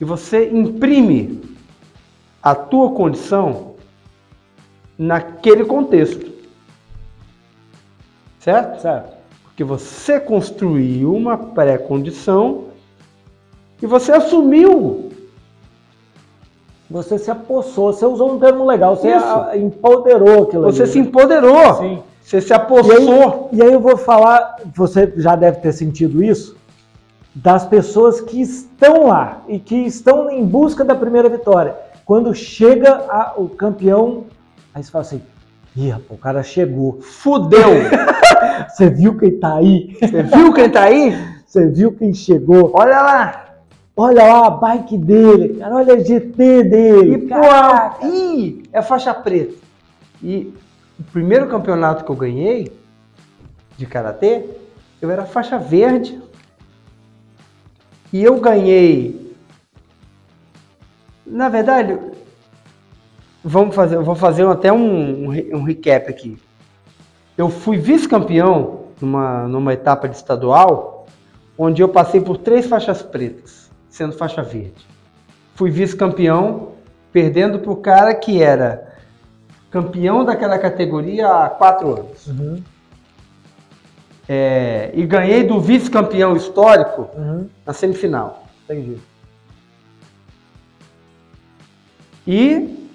e 0.00 0.04
você 0.04 0.48
imprime 0.50 1.42
a 2.42 2.54
tua 2.54 2.90
condição 2.92 3.74
naquele 4.98 5.64
contexto. 5.64 6.30
Certo? 8.40 8.80
Certo. 8.80 9.16
Porque 9.42 9.64
você 9.64 10.20
construiu 10.20 11.14
uma 11.14 11.36
pré-condição 11.36 12.64
e 13.82 13.86
você 13.86 14.12
assumiu. 14.12 15.10
Você 16.88 17.18
se 17.18 17.30
apossou, 17.30 17.92
você 17.92 18.06
usou 18.06 18.34
um 18.34 18.38
termo 18.38 18.64
legal, 18.64 18.94
você 18.96 19.08
Isso. 19.16 19.56
empoderou 19.56 20.44
aquilo 20.44 20.62
Você 20.64 20.82
ali, 20.82 20.92
se 20.92 21.00
né? 21.00 21.06
empoderou. 21.06 21.74
Sim. 21.74 22.02
Você 22.22 22.40
se 22.40 22.50
E 22.50 22.52
aí, 22.52 22.60
apossou. 22.60 23.48
e 23.52 23.62
aí 23.62 23.72
eu 23.72 23.80
vou 23.80 23.96
falar, 23.96 24.56
você 24.74 25.12
já 25.16 25.34
deve 25.34 25.58
ter 25.58 25.72
sentido 25.72 26.22
isso, 26.22 26.56
das 27.36 27.66
pessoas 27.66 28.18
que 28.20 28.40
estão 28.40 29.08
lá 29.08 29.42
e 29.46 29.58
que 29.58 29.74
estão 29.76 30.30
em 30.30 30.42
busca 30.44 30.82
da 30.82 30.94
primeira 30.94 31.28
vitória. 31.28 31.76
Quando 32.04 32.34
chega 32.34 32.94
a- 33.10 33.34
o 33.36 33.46
campeão, 33.48 34.24
aí 34.74 34.82
você 34.82 34.90
fala 34.90 35.02
assim, 35.02 35.20
ih, 35.76 35.90
rapaz, 35.90 36.10
o 36.10 36.16
cara 36.16 36.42
chegou. 36.42 36.98
Fudeu. 37.02 37.60
Você 38.70 38.88
viu 38.88 39.16
quem 39.18 39.38
tá 39.38 39.56
aí? 39.56 39.96
Você 40.00 40.22
viu 40.22 40.52
quem 40.52 40.70
tá 40.70 40.84
aí? 40.84 41.12
Você 41.46 41.66
viu 41.66 41.92
quem 41.92 42.14
chegou? 42.14 42.70
Olha 42.74 43.02
lá. 43.02 43.44
Olha 43.94 44.24
lá 44.24 44.46
a 44.46 44.50
bike 44.50 44.96
dele, 44.98 45.58
cara, 45.58 45.74
olha 45.76 45.94
a 45.94 45.98
GT 45.98 46.62
dele. 46.64 47.14
E, 47.14 47.18
pô, 47.18 48.06
ih, 48.06 48.62
é 48.72 48.80
faixa 48.82 49.12
preta. 49.14 49.54
E 50.22 50.52
o 50.98 51.02
primeiro 51.12 51.46
campeonato 51.48 52.04
que 52.04 52.10
eu 52.10 52.16
ganhei 52.16 52.72
de 53.76 53.84
karatê, 53.86 54.44
eu 55.00 55.10
era 55.10 55.24
faixa 55.26 55.58
verde. 55.58 56.18
E 58.16 58.24
eu 58.24 58.40
ganhei. 58.40 59.34
Na 61.26 61.48
verdade, 61.48 61.98
vamos 63.44 63.74
fazer, 63.74 63.98
vou 63.98 64.14
fazer 64.14 64.46
até 64.46 64.72
um, 64.72 65.28
um 65.28 65.62
recap 65.62 66.08
aqui. 66.08 66.38
Eu 67.36 67.50
fui 67.50 67.76
vice-campeão 67.76 68.86
numa, 69.00 69.46
numa 69.46 69.72
etapa 69.72 70.08
de 70.08 70.16
estadual, 70.16 71.06
onde 71.58 71.82
eu 71.82 71.88
passei 71.88 72.20
por 72.20 72.38
três 72.38 72.66
faixas 72.66 73.02
pretas, 73.02 73.70
sendo 73.90 74.12
faixa 74.12 74.42
verde 74.42 74.96
fui 75.56 75.70
vice-campeão, 75.70 76.72
perdendo 77.10 77.58
para 77.58 77.72
o 77.72 77.76
cara 77.76 78.14
que 78.14 78.42
era 78.42 78.94
campeão 79.70 80.24
daquela 80.24 80.58
categoria 80.58 81.26
há 81.28 81.48
quatro 81.48 81.94
anos. 81.94 82.26
Uhum, 82.26 82.62
É, 84.28 84.90
e 84.94 85.06
ganhei 85.06 85.44
do 85.44 85.60
vice-campeão 85.60 86.36
histórico 86.36 87.08
uhum, 87.16 87.48
na 87.64 87.72
semifinal. 87.72 88.44
entendi. 88.64 88.96
E, 92.26 92.88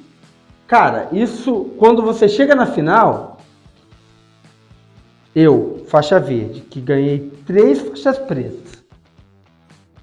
cara, 0.68 1.08
isso, 1.12 1.72
quando 1.78 2.02
você 2.02 2.28
chega 2.28 2.54
na 2.54 2.66
final, 2.66 3.38
eu, 5.34 5.86
faixa 5.88 6.20
verde, 6.20 6.62
que 6.62 6.82
ganhei 6.82 7.32
três 7.46 7.80
faixas 7.80 8.18
pretas, 8.18 8.84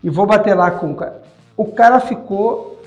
e 0.02 0.08
vou 0.08 0.24
bater 0.24 0.54
lá 0.54 0.70
com 0.70 0.92
o 0.92 0.96
cara. 0.96 1.22
o 1.56 1.66
cara 1.66 2.00
ficou, 2.00 2.78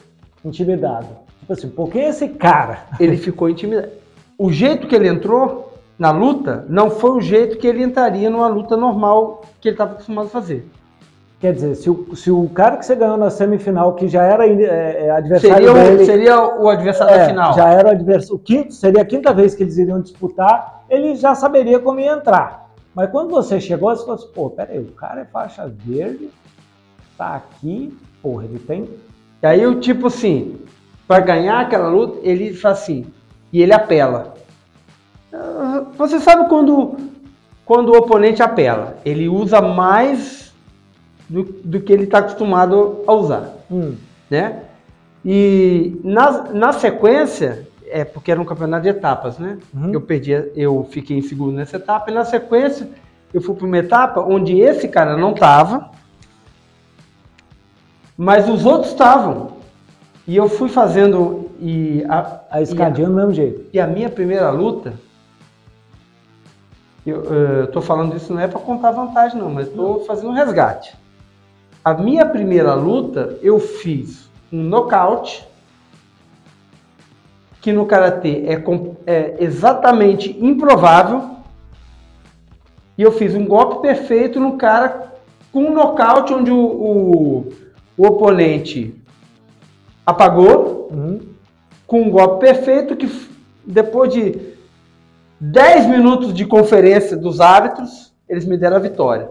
Intimidado. 0.44 1.08
Tipo 1.40 1.54
assim, 1.54 1.70
por 1.70 1.90
que 1.90 2.00
esse 2.00 2.28
cara? 2.30 2.86
ele 3.00 3.18
ficou 3.18 3.50
intimidado. 3.50 3.92
O 4.38 4.52
jeito 4.52 4.88
que 4.88 4.96
ele 4.96 5.08
entrou 5.08 5.71
na 5.98 6.12
luta 6.12 6.66
não 6.68 6.90
foi 6.90 7.12
o 7.12 7.22
jeito 7.22 7.58
que 7.58 7.68
ele 7.68 7.84
entraria 7.84 8.30
numa 8.30 8.48
luta 8.48 8.76
normal 8.76 9.44
que 9.60 9.70
ele 9.70 9.76
estava 9.76 9.94
acostumado 9.94 10.28
a 10.28 10.30
fazer. 10.30 10.68
Quer 11.40 11.54
dizer, 11.54 11.74
se 11.74 11.90
o, 11.90 12.16
se 12.16 12.30
o 12.30 12.48
cara 12.50 12.78
que 12.78 12.86
você 12.86 12.96
ganhou 12.96 13.18
na 13.18 13.32
semifinal, 13.32 13.96
que 13.96 14.08
já 14.08 14.22
era 14.22 14.48
é, 14.48 15.06
é, 15.06 15.10
adversário 15.10 15.56
Seria 15.56 15.72
o, 15.72 15.74
dele, 15.74 16.06
seria 16.06 16.62
o 16.62 16.70
adversário 16.70 17.16
da 17.16 17.24
é, 17.24 17.28
final. 17.30 17.54
já 17.54 17.70
era 17.70 17.88
o 17.88 17.92
adversário, 17.92 18.36
o 18.36 18.40
quinto, 18.40 18.74
seria 18.76 19.02
a 19.02 19.06
quinta 19.06 19.34
vez 19.34 19.56
que 19.56 19.64
eles 19.64 19.76
iriam 19.78 20.00
disputar, 20.00 20.84
ele 20.88 21.16
já 21.16 21.34
saberia 21.34 21.80
como 21.80 22.00
ia 22.00 22.14
entrar. 22.14 22.70
Mas 22.94 23.10
quando 23.10 23.32
você 23.32 23.60
chegou, 23.60 23.90
você 23.90 24.02
falou 24.02 24.16
assim, 24.16 24.28
pô, 24.36 24.50
peraí, 24.52 24.78
o 24.78 24.92
cara 24.92 25.22
é 25.22 25.26
faixa 25.26 25.68
verde, 25.68 26.30
tá 27.18 27.36
aqui, 27.36 27.98
porra, 28.22 28.44
ele 28.44 28.60
tem... 28.60 28.88
E 29.42 29.46
aí 29.48 29.66
o 29.66 29.80
tipo 29.80 30.08
assim, 30.08 30.60
para 31.08 31.22
ganhar 31.22 31.62
aquela 31.62 31.90
luta, 31.90 32.20
ele 32.22 32.54
faz 32.54 32.80
assim, 32.80 33.08
e 33.52 33.64
ele 33.64 33.74
apela. 33.74 34.36
Você 35.98 36.20
sabe 36.20 36.50
quando, 36.50 36.98
quando 37.66 37.90
o 37.90 37.98
oponente 37.98 38.44
apela, 38.44 38.98
ele 39.06 39.30
usa 39.30 39.62
mais 39.62 40.54
do, 41.30 41.44
do 41.44 41.80
que 41.80 41.94
ele 41.94 42.04
está 42.04 42.20
acostumado 42.20 43.04
a 43.08 43.14
usar, 43.14 43.54
Hum, 43.70 43.96
né? 44.30 44.64
E 45.24 46.00
na, 46.04 46.52
na 46.52 46.74
sequência, 46.74 47.68
é 47.88 48.04
porque 48.04 48.32
era 48.32 48.42
um 48.42 48.46
campeonato 48.46 48.84
de 48.84 48.90
etapas, 48.90 49.38
né? 49.38 49.58
Uhum. 49.74 49.94
Eu 49.94 50.02
perdi, 50.02 50.32
eu 50.56 50.88
fiquei 50.90 51.18
em 51.18 51.22
segundo 51.22 51.54
nessa 51.54 51.78
etapa, 51.78 52.10
e 52.10 52.14
na 52.14 52.26
sequência 52.26 52.90
eu 53.34 53.42
fui 53.42 53.56
para 53.56 53.68
uma 53.68 53.78
etapa 53.78 54.20
onde 54.22 54.60
esse 54.60 54.88
cara 54.88 55.16
não 55.16 55.32
estava, 55.32 55.92
mas 58.18 58.50
os 58.50 58.66
outros 58.66 58.92
estavam. 58.92 59.62
E 60.28 60.36
eu 60.36 60.50
fui 60.50 60.70
fazendo 60.70 61.50
e 61.60 62.04
a, 62.10 62.42
a 62.50 62.62
escadinha 62.62 63.08
do 63.08 63.14
mesmo 63.14 63.34
jeito. 63.34 63.66
e 63.72 63.80
a 63.80 63.88
minha 63.88 64.10
primeira 64.10 64.50
luta, 64.50 64.94
eu 67.06 67.64
estou 67.66 67.82
falando 67.82 68.16
isso 68.16 68.32
não 68.34 68.40
é 68.42 68.48
para 68.48 68.60
contar 68.60 68.92
vantagem 68.92 69.40
não, 69.40 69.50
mas 69.50 69.68
estou 69.68 70.06
fazendo 70.06 70.30
um 70.30 70.34
resgate. 70.34 70.96
A 71.84 71.94
minha 71.94 72.26
primeira 72.26 72.74
luta 72.76 73.38
eu 73.42 73.60
fiz 73.60 74.30
um 74.54 74.62
nocaute, 74.62 75.48
que 77.60 77.72
no 77.72 77.86
karatê 77.86 78.44
é, 78.46 78.64
é 79.08 79.36
exatamente 79.40 80.36
improvável, 80.40 81.38
e 82.98 83.02
eu 83.02 83.12
fiz 83.12 83.34
um 83.34 83.46
golpe 83.46 83.82
perfeito 83.82 84.40
no 84.40 84.58
cara 84.58 85.14
com 85.52 85.66
um 85.66 85.74
nocaute 85.74 86.34
onde 86.34 86.52
o, 86.52 86.58
o, 86.58 87.54
o 87.98 88.06
oponente 88.06 88.96
apagou, 90.06 90.82
Uhum. 90.92 91.22
com 91.88 92.02
um 92.02 92.12
golpe 92.12 92.46
perfeito 92.46 92.98
que 92.98 93.10
depois 93.66 94.12
de 94.14 94.32
10 95.44 95.88
minutos 95.88 96.36
de 96.36 96.46
conferência 96.46 97.18
dos 97.18 97.42
árbitros, 97.42 98.14
eles 98.30 98.46
me 98.46 98.56
deram 98.56 98.76
a 98.76 98.80
vitória. 98.80 99.28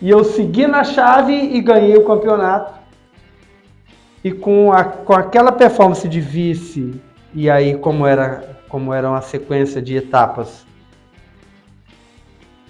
E 0.00 0.08
eu 0.08 0.22
segui 0.22 0.68
na 0.68 0.84
chave 0.84 1.32
e 1.32 1.60
ganhei 1.60 1.96
o 1.96 2.04
campeonato. 2.04 2.74
E 4.22 4.30
com, 4.30 4.72
a, 4.72 4.84
com 4.84 5.12
aquela 5.12 5.50
performance 5.50 6.08
de 6.08 6.20
vice, 6.20 7.00
e 7.34 7.50
aí 7.50 7.76
como 7.76 8.06
era, 8.06 8.60
como 8.68 8.94
era 8.94 9.08
uma 9.10 9.20
sequência 9.20 9.82
de 9.82 9.96
etapas, 9.96 10.64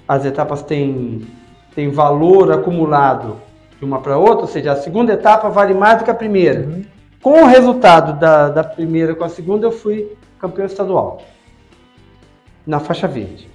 as 0.06 0.24
etapas 0.24 0.62
têm, 0.62 1.26
têm 1.74 1.90
valor 1.90 2.50
acumulado 2.52 3.36
de 3.78 3.84
uma 3.84 4.00
para 4.00 4.16
outra, 4.16 4.42
ou 4.42 4.46
seja, 4.46 4.72
a 4.72 4.76
segunda 4.76 5.12
etapa 5.12 5.50
vale 5.50 5.74
mais 5.74 5.98
do 5.98 6.04
que 6.04 6.10
a 6.10 6.14
primeira. 6.14 6.60
Uhum. 6.60 6.84
Com 7.20 7.42
o 7.42 7.46
resultado 7.46 8.18
da, 8.18 8.48
da 8.48 8.64
primeira 8.64 9.14
com 9.14 9.24
a 9.24 9.28
segunda, 9.28 9.66
eu 9.66 9.72
fui 9.72 10.16
campeão 10.38 10.66
estadual. 10.66 11.22
Na 12.66 12.81
faixa 12.81 13.09
verde. 13.09 13.48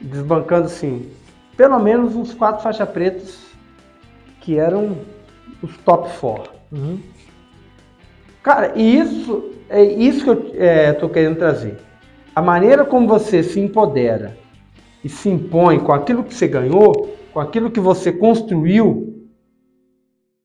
Desbancando, 0.00 0.68
sim, 0.68 1.10
pelo 1.56 1.78
menos 1.78 2.14
uns 2.16 2.34
quatro 2.34 2.62
faixas 2.62 2.88
pretas 2.88 3.38
que 4.40 4.58
eram 4.58 4.98
os 5.62 5.76
top 5.78 6.10
four. 6.10 6.48
Uhum. 6.72 6.98
Cara, 8.42 8.72
e 8.76 8.98
isso 8.98 9.50
é 9.70 9.82
isso 9.82 10.24
que 10.24 10.30
eu 10.30 10.92
estou 10.92 11.08
querendo 11.08 11.38
trazer. 11.38 11.78
A 12.34 12.42
maneira 12.42 12.84
como 12.84 13.08
você 13.08 13.42
se 13.42 13.60
empodera 13.60 14.36
e 15.02 15.08
se 15.08 15.28
impõe 15.28 15.78
com 15.78 15.92
aquilo 15.92 16.24
que 16.24 16.34
você 16.34 16.48
ganhou, 16.48 17.16
com 17.32 17.40
aquilo 17.40 17.70
que 17.70 17.80
você 17.80 18.12
construiu, 18.12 19.28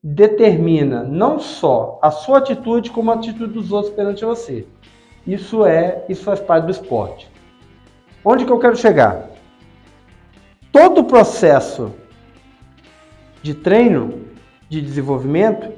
determina 0.01 1.03
não 1.03 1.39
só 1.39 1.99
a 2.01 2.09
sua 2.09 2.37
atitude, 2.37 2.91
como 2.91 3.11
a 3.11 3.15
atitude 3.15 3.53
dos 3.53 3.71
outros 3.71 3.93
perante 3.93 4.23
você. 4.23 4.65
Isso 5.25 5.65
é, 5.65 6.05
isso 6.09 6.23
faz 6.23 6.39
parte 6.39 6.65
do 6.65 6.71
esporte. 6.71 7.29
Onde 8.23 8.45
que 8.45 8.51
eu 8.51 8.59
quero 8.59 8.75
chegar? 8.75 9.29
Todo 10.71 11.01
o 11.01 11.03
processo 11.03 11.93
de 13.41 13.53
treino, 13.53 14.25
de 14.67 14.81
desenvolvimento, 14.81 15.71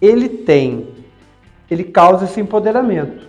ele 0.00 0.28
tem, 0.28 0.88
ele 1.70 1.84
causa 1.84 2.24
esse 2.24 2.40
empoderamento. 2.40 3.28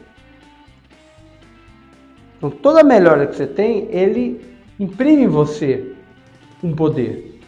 Então, 2.38 2.50
toda 2.50 2.84
melhora 2.84 3.28
que 3.28 3.36
você 3.36 3.48
tem, 3.48 3.88
ele 3.90 4.42
imprime 4.80 5.24
em 5.24 5.28
você 5.28 5.94
um 6.64 6.74
poder. 6.74 7.40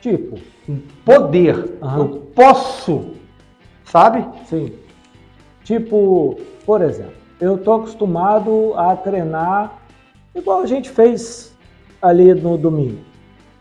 Tipo, 0.00 0.38
Um 0.68 0.78
poder. 1.04 1.76
Aham. 1.82 1.98
Eu 1.98 2.08
posso, 2.34 3.14
sabe? 3.84 4.24
sim. 4.46 4.72
Tipo, 5.64 6.38
por 6.66 6.82
exemplo, 6.82 7.14
eu 7.40 7.58
tô 7.58 7.72
acostumado 7.74 8.72
a 8.76 8.96
treinar 8.96 9.78
igual 10.34 10.60
a 10.60 10.66
gente 10.66 10.90
fez 10.90 11.54
ali 12.00 12.34
no 12.34 12.56
domingo. 12.56 12.98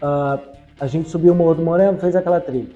Ah, 0.01 0.39
a 0.79 0.87
gente 0.87 1.09
subiu 1.09 1.33
o 1.33 1.35
Morro 1.35 1.55
do 1.55 1.61
Moreno, 1.61 1.99
fez 1.99 2.15
aquela 2.15 2.39
trilha. 2.39 2.69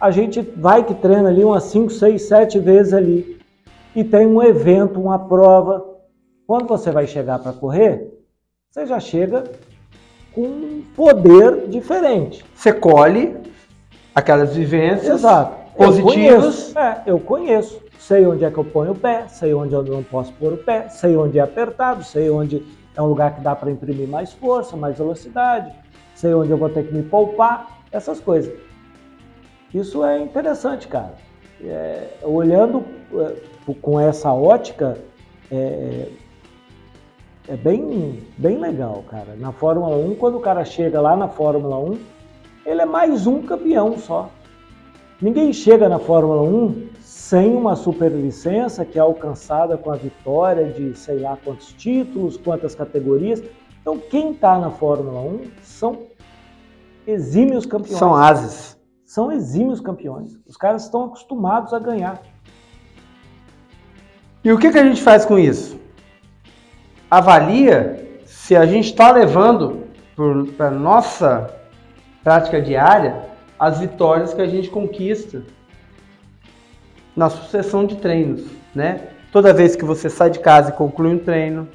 A 0.00 0.10
gente 0.10 0.40
vai 0.40 0.82
que 0.84 0.94
treina 0.94 1.28
ali 1.28 1.44
umas 1.44 1.64
5, 1.64 1.90
6, 1.90 2.22
7 2.22 2.58
vezes 2.58 2.92
ali. 2.92 3.38
E 3.94 4.02
tem 4.02 4.26
um 4.26 4.42
evento, 4.42 5.00
uma 5.00 5.18
prova. 5.18 5.84
Quando 6.46 6.66
você 6.66 6.90
vai 6.90 7.06
chegar 7.06 7.38
para 7.38 7.52
correr, 7.52 8.12
você 8.70 8.86
já 8.86 8.98
chega 8.98 9.44
com 10.34 10.42
um 10.42 10.82
poder 10.96 11.68
diferente. 11.68 12.44
Você 12.54 12.72
colhe 12.72 13.36
aquelas 14.14 14.54
vivências 14.54 15.20
Exato. 15.20 15.54
positivas. 15.76 16.14
Eu 16.16 16.40
conheço, 16.42 16.78
é, 16.78 17.02
eu 17.06 17.20
conheço. 17.20 17.83
Sei 17.98 18.26
onde 18.26 18.44
é 18.44 18.50
que 18.50 18.58
eu 18.58 18.64
ponho 18.64 18.92
o 18.92 18.98
pé, 18.98 19.26
sei 19.28 19.54
onde 19.54 19.72
eu 19.72 19.82
não 19.82 20.02
posso 20.02 20.32
pôr 20.34 20.52
o 20.52 20.56
pé, 20.58 20.88
sei 20.88 21.16
onde 21.16 21.38
é 21.38 21.42
apertado, 21.42 22.04
sei 22.04 22.28
onde 22.28 22.62
é 22.94 23.00
um 23.00 23.06
lugar 23.06 23.34
que 23.34 23.40
dá 23.40 23.54
para 23.56 23.70
imprimir 23.70 24.08
mais 24.08 24.32
força, 24.32 24.76
mais 24.76 24.98
velocidade, 24.98 25.72
sei 26.14 26.34
onde 26.34 26.50
eu 26.50 26.56
vou 26.56 26.68
ter 26.68 26.86
que 26.86 26.94
me 26.94 27.02
poupar, 27.02 27.74
essas 27.94 28.18
coisas. 28.20 28.52
Isso 29.72 30.04
é 30.04 30.18
interessante, 30.20 30.88
cara. 30.88 31.14
É, 31.62 32.08
olhando 32.22 32.84
é, 33.14 33.36
com 33.80 33.98
essa 33.98 34.32
ótica, 34.32 34.98
é, 35.50 36.08
é 37.48 37.56
bem, 37.56 38.22
bem 38.36 38.58
legal, 38.58 39.04
cara. 39.08 39.36
Na 39.38 39.52
Fórmula 39.52 39.96
1, 39.96 40.16
quando 40.16 40.36
o 40.36 40.40
cara 40.40 40.64
chega 40.64 41.00
lá 41.00 41.16
na 41.16 41.28
Fórmula 41.28 41.78
1, 41.78 41.98
ele 42.66 42.82
é 42.82 42.86
mais 42.86 43.26
um 43.26 43.42
campeão 43.42 43.96
só. 43.96 44.28
Ninguém 45.22 45.52
chega 45.52 45.88
na 45.88 45.98
Fórmula 45.98 46.42
1 46.42 46.88
sem 47.34 47.52
uma 47.52 47.74
superlicença 47.74 48.84
que 48.84 48.96
é 48.96 49.00
alcançada 49.00 49.76
com 49.76 49.90
a 49.90 49.96
vitória 49.96 50.66
de 50.66 50.96
sei 50.96 51.18
lá 51.18 51.36
quantos 51.44 51.72
títulos, 51.72 52.36
quantas 52.36 52.76
categorias. 52.76 53.42
Então, 53.80 53.98
quem 53.98 54.30
está 54.30 54.56
na 54.56 54.70
Fórmula 54.70 55.20
1 55.20 55.50
são 55.60 56.02
exímios 57.04 57.66
campeões. 57.66 57.98
São 57.98 58.14
ases. 58.14 58.78
São 59.04 59.32
exímios 59.32 59.80
campeões. 59.80 60.38
Os 60.46 60.56
caras 60.56 60.84
estão 60.84 61.06
acostumados 61.06 61.74
a 61.74 61.80
ganhar. 61.80 62.22
E 64.44 64.52
o 64.52 64.56
que, 64.56 64.70
que 64.70 64.78
a 64.78 64.84
gente 64.84 65.02
faz 65.02 65.24
com 65.24 65.36
isso? 65.36 65.76
Avalia 67.10 68.20
se 68.24 68.54
a 68.54 68.64
gente 68.64 68.90
está 68.90 69.10
levando 69.10 69.88
para 70.56 70.70
nossa 70.70 71.52
prática 72.22 72.62
diária 72.62 73.24
as 73.58 73.80
vitórias 73.80 74.32
que 74.32 74.40
a 74.40 74.46
gente 74.46 74.70
conquista 74.70 75.42
na 77.16 77.30
sucessão 77.30 77.84
de 77.86 77.96
treinos, 77.96 78.42
né? 78.74 79.00
Toda 79.32 79.52
vez 79.52 79.74
que 79.76 79.84
você 79.84 80.08
sai 80.08 80.30
de 80.30 80.38
casa 80.38 80.70
e 80.70 80.72
conclui 80.72 81.12
um 81.14 81.18
treino, 81.18 81.68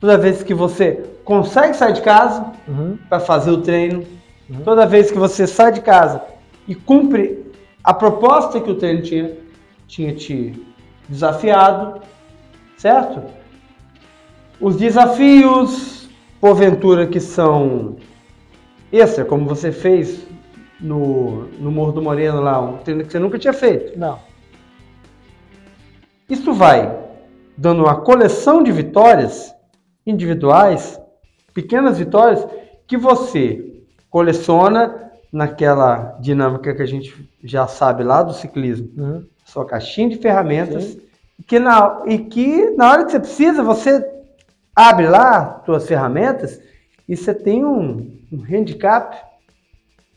toda 0.00 0.16
vez 0.18 0.42
que 0.42 0.54
você 0.54 1.04
consegue 1.24 1.76
sair 1.76 1.92
de 1.92 2.02
casa 2.02 2.46
Uhum. 2.66 2.98
para 3.08 3.20
fazer 3.20 3.50
o 3.50 3.60
treino, 3.62 4.04
Uhum. 4.48 4.60
toda 4.64 4.86
vez 4.86 5.10
que 5.10 5.18
você 5.18 5.46
sai 5.46 5.72
de 5.72 5.80
casa 5.80 6.22
e 6.66 6.74
cumpre 6.74 7.44
a 7.82 7.94
proposta 7.94 8.60
que 8.60 8.70
o 8.70 8.74
treino 8.74 9.02
tinha, 9.02 9.32
tinha 9.86 10.12
te 10.14 10.60
desafiado, 11.08 12.00
certo? 12.76 13.22
Os 14.60 14.76
desafios, 14.76 16.08
porventura, 16.40 17.06
que 17.06 17.20
são 17.20 17.96
extra, 18.92 19.24
como 19.24 19.46
você 19.46 19.72
fez 19.72 20.26
no, 20.80 21.44
no 21.58 21.70
Morro 21.70 21.92
do 21.92 22.02
Moreno 22.02 22.40
lá, 22.40 22.60
um 22.60 22.78
treino 22.78 23.04
que 23.04 23.12
você 23.12 23.18
nunca 23.18 23.38
tinha 23.38 23.52
feito. 23.52 23.98
Não. 23.98 24.18
Isso 26.30 26.54
vai 26.54 26.96
dando 27.56 27.82
uma 27.82 28.00
coleção 28.00 28.62
de 28.62 28.70
vitórias 28.70 29.52
individuais, 30.06 30.98
pequenas 31.52 31.98
vitórias, 31.98 32.46
que 32.86 32.96
você 32.96 33.84
coleciona 34.08 35.10
naquela 35.32 36.16
dinâmica 36.20 36.74
que 36.74 36.82
a 36.82 36.86
gente 36.86 37.28
já 37.42 37.66
sabe 37.66 38.04
lá 38.04 38.22
do 38.22 38.32
ciclismo. 38.32 38.88
Uhum. 38.96 39.26
Sua 39.44 39.66
caixinha 39.66 40.08
de 40.08 40.16
ferramentas. 40.16 40.84
Sim. 40.84 41.00
Que 41.46 41.58
na, 41.58 42.02
e 42.06 42.18
que 42.18 42.70
na 42.70 42.90
hora 42.90 43.04
que 43.04 43.12
você 43.12 43.20
precisa, 43.20 43.62
você 43.62 44.08
abre 44.74 45.08
lá 45.08 45.62
suas 45.66 45.86
ferramentas 45.86 46.60
e 47.08 47.16
você 47.16 47.34
tem 47.34 47.64
um, 47.64 48.18
um 48.32 48.42
handicap 48.42 49.16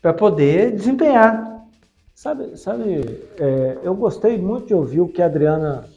para 0.00 0.12
poder 0.12 0.70
desempenhar. 0.72 1.64
Sabe, 2.14 2.56
sabe 2.56 3.20
é, 3.38 3.78
eu 3.82 3.94
gostei 3.94 4.38
muito 4.38 4.68
de 4.68 4.74
ouvir 4.74 5.00
o 5.00 5.08
que 5.08 5.20
a 5.20 5.26
Adriana 5.26 5.88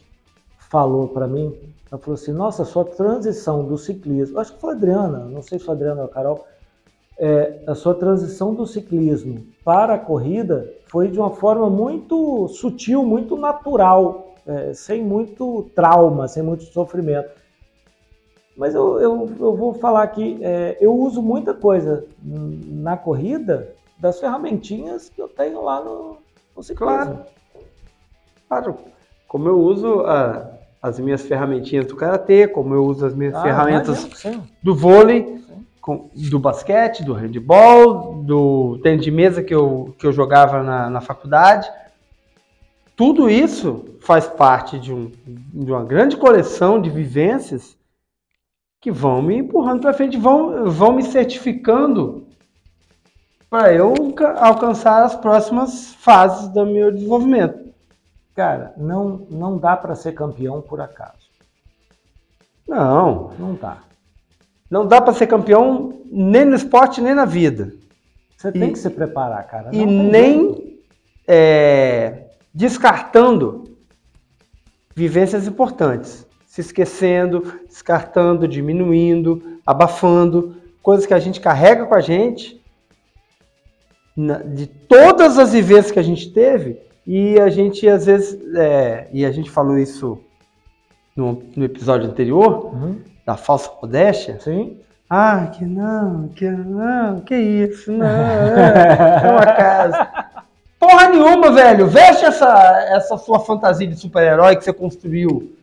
falou 0.68 1.08
para 1.08 1.26
mim. 1.26 1.54
Ela 1.90 2.00
falou 2.00 2.14
assim: 2.14 2.32
nossa, 2.32 2.64
sua 2.64 2.84
transição 2.84 3.64
do 3.64 3.76
ciclismo. 3.76 4.38
Acho 4.38 4.54
que 4.54 4.60
foi 4.60 4.70
a 4.70 4.76
Adriana, 4.76 5.18
não 5.24 5.42
sei 5.42 5.58
se 5.58 5.64
foi 5.64 5.74
a 5.74 5.76
Adriana 5.76 6.02
ou 6.02 6.06
a 6.06 6.10
Carol. 6.10 6.46
É, 7.20 7.64
a 7.66 7.74
sua 7.74 7.94
transição 7.94 8.54
do 8.54 8.64
ciclismo 8.64 9.44
para 9.64 9.94
a 9.94 9.98
corrida 9.98 10.72
foi 10.86 11.08
de 11.08 11.18
uma 11.18 11.30
forma 11.30 11.68
muito 11.68 12.46
sutil, 12.48 13.04
muito 13.04 13.36
natural, 13.36 14.34
é, 14.46 14.72
sem 14.72 15.02
muito 15.02 15.68
trauma, 15.74 16.28
sem 16.28 16.44
muito 16.44 16.62
sofrimento. 16.64 17.30
Mas 18.56 18.74
eu, 18.74 19.00
eu, 19.00 19.30
eu 19.40 19.56
vou 19.56 19.74
falar 19.74 20.02
aqui, 20.02 20.38
é, 20.42 20.76
eu 20.80 20.94
uso 20.94 21.20
muita 21.20 21.54
coisa 21.54 22.04
na 22.22 22.96
corrida 22.96 23.74
das 23.98 24.20
ferramentinhas 24.20 25.08
que 25.08 25.20
eu 25.20 25.28
tenho 25.28 25.62
lá 25.62 25.82
no, 25.82 26.18
no 26.56 26.62
ciclismo. 26.62 26.86
Claro. 26.86 27.18
Claro. 28.48 28.78
Como 29.26 29.48
eu 29.48 29.58
uso 29.58 30.00
a, 30.00 30.57
as 30.82 30.98
minhas 31.00 31.22
ferramentinhas 31.22 31.86
do 31.86 31.96
karatê, 31.96 32.46
como 32.46 32.74
eu 32.74 32.84
uso 32.84 33.04
as 33.04 33.14
minhas 33.14 33.34
Ah, 33.34 33.42
ferramentas 33.42 34.08
do 34.62 34.74
vôlei, 34.74 35.42
com- 35.80 36.10
do 36.14 36.38
basquete, 36.38 37.02
do 37.04 37.12
handball, 37.12 38.22
do 38.22 38.78
tênis 38.82 39.02
de 39.04 39.10
mesa 39.10 39.42
que 39.42 39.54
eu, 39.54 39.94
que 39.98 40.06
eu 40.06 40.12
jogava 40.12 40.62
na, 40.62 40.88
na 40.90 41.00
faculdade. 41.00 41.68
Tudo 42.96 43.30
isso 43.30 43.96
faz 44.00 44.26
parte 44.26 44.78
de, 44.78 44.92
um, 44.92 45.10
de 45.26 45.70
uma 45.70 45.84
grande 45.84 46.16
coleção 46.16 46.80
de 46.80 46.90
vivências 46.90 47.76
que 48.80 48.90
vão 48.90 49.20
me 49.22 49.36
empurrando 49.38 49.80
para 49.80 49.92
frente, 49.92 50.16
vão, 50.16 50.70
vão 50.70 50.92
me 50.92 51.02
certificando 51.02 52.26
para 53.50 53.72
eu 53.72 54.12
ca- 54.12 54.38
alcançar 54.44 55.02
as 55.04 55.14
próximas 55.16 55.94
fases 55.94 56.48
do 56.48 56.64
meu 56.66 56.92
desenvolvimento. 56.92 57.67
Cara, 58.38 58.72
não, 58.76 59.26
não 59.28 59.58
dá 59.58 59.76
para 59.76 59.96
ser 59.96 60.12
campeão 60.12 60.60
por 60.62 60.80
acaso. 60.80 61.26
Não, 62.68 63.32
Não 63.36 63.54
dá. 63.56 63.78
não 64.70 64.86
dá 64.86 65.00
para 65.00 65.12
ser 65.12 65.26
campeão 65.26 66.02
nem 66.04 66.44
no 66.44 66.54
esporte 66.54 67.00
nem 67.00 67.16
na 67.16 67.24
vida. 67.24 67.72
Você 68.36 68.50
E- 68.50 68.52
tem 68.52 68.72
que 68.72 68.78
se 68.78 68.88
preparar, 68.90 69.44
cara. 69.48 69.70
e 69.72 69.84
Não 69.84 69.88
jeito. 69.88 70.12
nem 70.12 70.78
é, 71.26 72.26
descartando 72.54 73.76
vivências 74.94 75.48
importantes, 75.48 76.24
se 76.46 76.60
esquecendo, 76.60 77.58
descartando, 77.66 78.46
diminuindo, 78.46 79.58
abafando, 79.66 80.54
coisas 80.80 81.06
que 81.06 81.14
a 81.14 81.18
gente 81.18 81.40
carrega 81.40 81.86
com 81.86 81.94
a 81.96 82.00
gente, 82.00 82.62
de 84.54 84.68
todas 84.68 85.38
as 85.40 85.52
vivências 85.54 85.90
que 85.90 85.98
a 85.98 86.04
gente 86.04 86.30
teve, 86.32 86.86
e 87.10 87.40
a 87.40 87.48
gente 87.48 87.88
às 87.88 88.04
vezes, 88.04 88.38
é, 88.54 89.08
e 89.10 89.24
a 89.24 89.32
gente 89.32 89.50
falou 89.50 89.78
isso 89.78 90.20
no, 91.16 91.42
no 91.56 91.64
episódio 91.64 92.06
anterior, 92.06 92.66
Uhum, 92.66 93.00
da 93.26 93.34
falsa 93.34 93.70
modéstia, 93.80 94.38
Sim. 94.40 94.78
ah, 95.08 95.46
que 95.46 95.64
não, 95.64 96.28
que 96.28 96.48
não, 96.48 97.20
que 97.20 97.34
isso, 97.34 97.90
não, 97.90 98.06
é, 98.06 99.22
é 99.24 99.30
uma 99.30 99.46
casa. 99.46 100.08
Porra 100.78 101.08
nenhuma, 101.08 101.50
velho. 101.50 101.86
Veste 101.88 102.26
essa, 102.26 102.86
essa 102.90 103.16
sua 103.16 103.40
fantasia 103.40 103.86
de 103.86 103.96
super-herói 103.96 104.54
que 104.56 104.62
você 104.64 104.72
construiu 104.72 105.56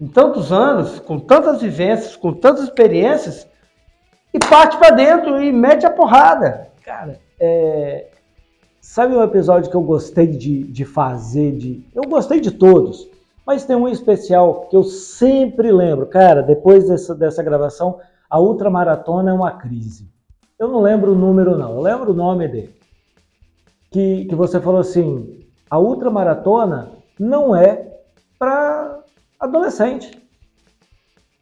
em 0.00 0.06
tantos 0.08 0.50
anos, 0.50 0.98
com 0.98 1.18
tantas 1.18 1.60
vivências, 1.60 2.16
com 2.16 2.32
tantas 2.32 2.64
experiências, 2.64 3.46
e 4.32 4.38
parte 4.38 4.76
pra 4.78 4.90
dentro 4.90 5.40
e 5.42 5.52
mete 5.52 5.84
a 5.84 5.90
porrada. 5.90 6.68
Cara, 6.84 7.20
é, 7.38 8.06
sabe 8.90 9.14
um 9.14 9.22
episódio 9.22 9.70
que 9.70 9.76
eu 9.76 9.82
gostei 9.82 10.26
de, 10.26 10.64
de 10.64 10.84
fazer? 10.84 11.56
De, 11.56 11.86
eu 11.94 12.02
gostei 12.02 12.40
de 12.40 12.50
todos, 12.50 13.08
mas 13.46 13.64
tem 13.64 13.76
um 13.76 13.88
especial 13.88 14.66
que 14.68 14.74
eu 14.74 14.82
sempre 14.82 15.70
lembro. 15.70 16.06
Cara, 16.06 16.42
depois 16.42 16.88
dessa, 16.88 17.14
dessa 17.14 17.40
gravação, 17.40 18.00
a 18.28 18.40
ultramaratona 18.40 19.30
é 19.30 19.32
uma 19.32 19.52
crise. 19.52 20.10
Eu 20.58 20.66
não 20.66 20.80
lembro 20.80 21.12
o 21.12 21.14
número, 21.14 21.56
não. 21.56 21.76
Eu 21.76 21.80
lembro 21.80 22.10
o 22.10 22.16
nome 22.16 22.48
dele. 22.48 22.74
Que, 23.92 24.24
que 24.24 24.34
você 24.34 24.60
falou 24.60 24.80
assim: 24.80 25.46
a 25.70 25.78
ultramaratona 25.78 26.90
não 27.16 27.54
é 27.54 27.96
para 28.40 29.04
adolescente. 29.38 30.20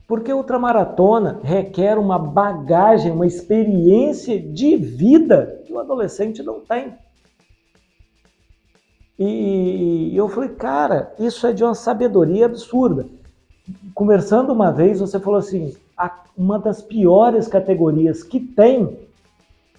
Porque 0.06 0.30
a 0.30 0.36
ultramaratona 0.36 1.40
requer 1.42 1.96
uma 1.96 2.18
bagagem, 2.18 3.10
uma 3.10 3.26
experiência 3.26 4.38
de 4.38 4.76
vida 4.76 5.62
que 5.66 5.72
o 5.72 5.78
adolescente 5.78 6.42
não 6.42 6.60
tem. 6.60 6.94
E 9.18 10.12
eu 10.14 10.28
falei, 10.28 10.50
cara, 10.50 11.12
isso 11.18 11.46
é 11.46 11.52
de 11.52 11.64
uma 11.64 11.74
sabedoria 11.74 12.46
absurda. 12.46 13.06
Conversando 13.94 14.52
uma 14.52 14.70
vez, 14.70 15.00
você 15.00 15.18
falou 15.18 15.38
assim: 15.38 15.74
"A- 15.96 16.22
uma 16.36 16.58
das 16.58 16.80
piores 16.80 17.48
categorias 17.48 18.22
que 18.22 18.38
tem 18.38 18.96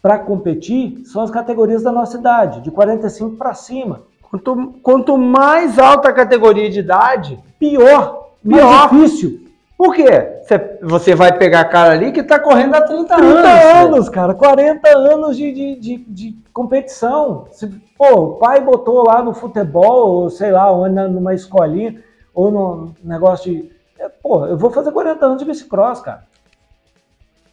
para 0.02 0.20
competir 0.20 1.02
são 1.06 1.22
as 1.22 1.32
categorias 1.32 1.84
da 1.84 1.92
nossa 1.92 2.18
idade, 2.18 2.62
de 2.62 2.70
45 2.72 3.36
para 3.38 3.54
cima. 3.54 4.02
Quanto, 4.30 4.74
quanto 4.84 5.18
mais 5.18 5.80
alta 5.80 6.10
a 6.10 6.14
categoria 6.14 6.70
de 6.70 6.80
idade, 6.80 7.40
Pior, 7.58 8.30
mais 8.44 8.62
Pior. 8.62 8.90
difícil. 8.90 9.49
Por 9.80 9.96
quê? 9.96 10.42
Você, 10.82 11.16
vai 11.16 11.38
pegar 11.38 11.64
cara 11.64 11.94
ali 11.94 12.12
que 12.12 12.22
tá 12.22 12.38
correndo 12.38 12.76
há 12.76 12.82
30, 12.82 13.16
30 13.16 13.16
anos. 13.16 13.44
velho. 13.44 13.86
anos, 13.86 14.10
cara, 14.10 14.34
40 14.34 14.90
anos 14.90 15.38
de, 15.38 15.54
de, 15.54 15.76
de, 15.78 15.98
de 16.00 16.44
competição. 16.52 17.48
Se, 17.50 17.66
pô, 17.98 18.14
o 18.14 18.36
pai 18.36 18.60
botou 18.60 19.08
lá 19.08 19.24
no 19.24 19.34
futebol, 19.34 20.24
ou 20.24 20.30
sei 20.30 20.52
lá, 20.52 20.70
ou 20.70 20.90
numa 20.90 21.34
escolinha, 21.34 22.04
ou 22.34 22.52
num 22.52 22.94
negócio 23.02 23.54
de. 23.54 23.72
é, 23.98 24.10
Pô, 24.10 24.46
eu 24.48 24.58
vou 24.58 24.70
fazer 24.70 24.92
40 24.92 25.26
anos 25.26 25.40
de 25.40 25.46
bicicross, 25.46 26.02
cara. 26.02 26.28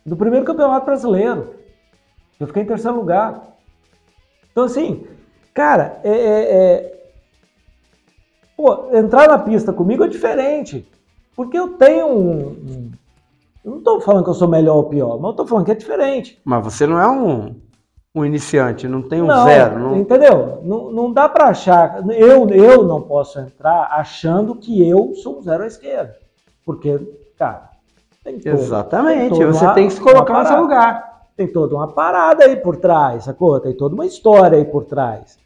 Do 0.04 0.16
primeiro 0.16 0.44
campeonato 0.44 0.84
brasileiro. 0.84 1.54
Eu 2.40 2.48
fiquei 2.48 2.64
em 2.64 2.66
terceiro 2.66 2.96
lugar. 2.96 3.40
Então, 4.50 4.64
assim, 4.64 5.06
cara, 5.54 6.00
é, 6.02 6.10
é- 6.10 6.56
é- 6.56 6.96
Pô, 8.56 8.88
entrar 8.92 9.28
na 9.28 9.38
pista 9.38 9.72
comigo 9.72 10.02
é 10.02 10.08
diferente. 10.08 10.90
Porque 11.36 11.58
eu 11.58 11.68
tenho 11.74 12.06
um. 12.06 12.38
um- 12.48 12.90
eu 13.64 13.70
não 13.72 13.78
estou 13.78 14.00
falando 14.00 14.24
que 14.24 14.30
eu 14.30 14.34
sou 14.34 14.48
melhor 14.48 14.76
ou 14.76 14.84
pior, 14.84 15.16
mas 15.16 15.24
eu 15.24 15.30
estou 15.30 15.46
falando 15.46 15.64
que 15.66 15.72
é 15.72 15.74
diferente. 15.74 16.40
Mas 16.44 16.64
você 16.64 16.86
não 16.86 17.00
é 17.00 17.08
um, 17.08 17.56
um 18.14 18.24
iniciante, 18.24 18.86
não 18.86 19.02
tem 19.02 19.20
um 19.20 19.26
zero. 19.44 19.78
Não... 19.78 19.96
Entendeu? 19.96 20.60
Não, 20.62 20.90
não 20.92 21.12
dá 21.12 21.28
para 21.28 21.46
achar. 21.48 22.00
Eu, 22.10 22.48
eu 22.50 22.84
não 22.84 23.02
posso 23.02 23.38
entrar 23.40 23.88
achando 23.92 24.54
que 24.54 24.88
eu 24.88 25.14
sou 25.16 25.38
um 25.38 25.42
zero 25.42 25.64
à 25.64 25.66
esquerda. 25.66 26.16
Porque, 26.64 26.96
cara, 27.36 27.70
tem 28.22 28.38
todo, 28.38 28.54
Exatamente, 28.54 29.36
tem 29.36 29.46
você 29.46 29.64
uma- 29.64 29.74
tem 29.74 29.88
que 29.88 29.94
se 29.94 30.00
colocar 30.00 30.42
no 30.42 30.46
seu 30.48 30.60
lugar. 30.60 31.26
Tem 31.36 31.46
toda 31.48 31.74
uma 31.74 31.88
parada 31.88 32.44
aí 32.44 32.56
por 32.56 32.76
trás, 32.76 33.24
sacou? 33.24 33.58
Tem 33.60 33.74
toda 33.76 33.94
uma 33.94 34.06
história 34.06 34.56
aí 34.56 34.64
por 34.64 34.84
trás. 34.84 35.38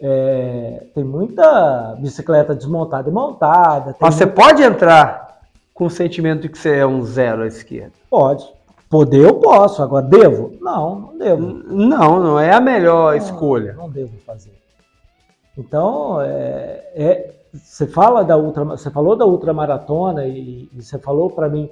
É, 0.00 0.86
tem 0.94 1.02
muita 1.02 1.96
bicicleta 1.98 2.54
desmontada 2.54 3.08
e 3.08 3.12
montada. 3.12 3.96
Mas 3.98 4.14
você 4.14 4.26
pode 4.26 4.62
entrar 4.62 5.40
com 5.74 5.86
o 5.86 5.90
sentimento 5.90 6.42
de 6.42 6.48
que 6.48 6.58
você 6.58 6.76
é 6.76 6.86
um 6.86 7.02
zero 7.02 7.42
à 7.42 7.46
esquerda. 7.46 7.92
Pode. 8.08 8.48
Poder 8.88 9.24
eu 9.26 9.34
posso, 9.34 9.82
agora 9.82 10.06
devo? 10.06 10.56
Não, 10.60 11.00
não 11.00 11.18
devo. 11.18 11.42
Não, 11.42 12.20
não 12.20 12.40
é 12.40 12.52
a 12.52 12.60
melhor 12.60 13.12
Não, 13.12 13.18
escolha. 13.18 13.74
Não 13.74 13.90
devo 13.90 14.16
fazer. 14.24 14.52
Então, 15.56 16.20
é, 16.22 16.84
é- 16.94 17.34
você 17.52 17.86
fala 17.86 18.22
da 18.22 18.36
ultra, 18.36 18.64
você 18.64 18.90
falou 18.90 19.16
da 19.16 19.26
ultramaratona 19.26 20.26
e, 20.26 20.68
e 20.72 20.82
você 20.82 20.98
falou 20.98 21.30
para 21.30 21.48
mim 21.48 21.68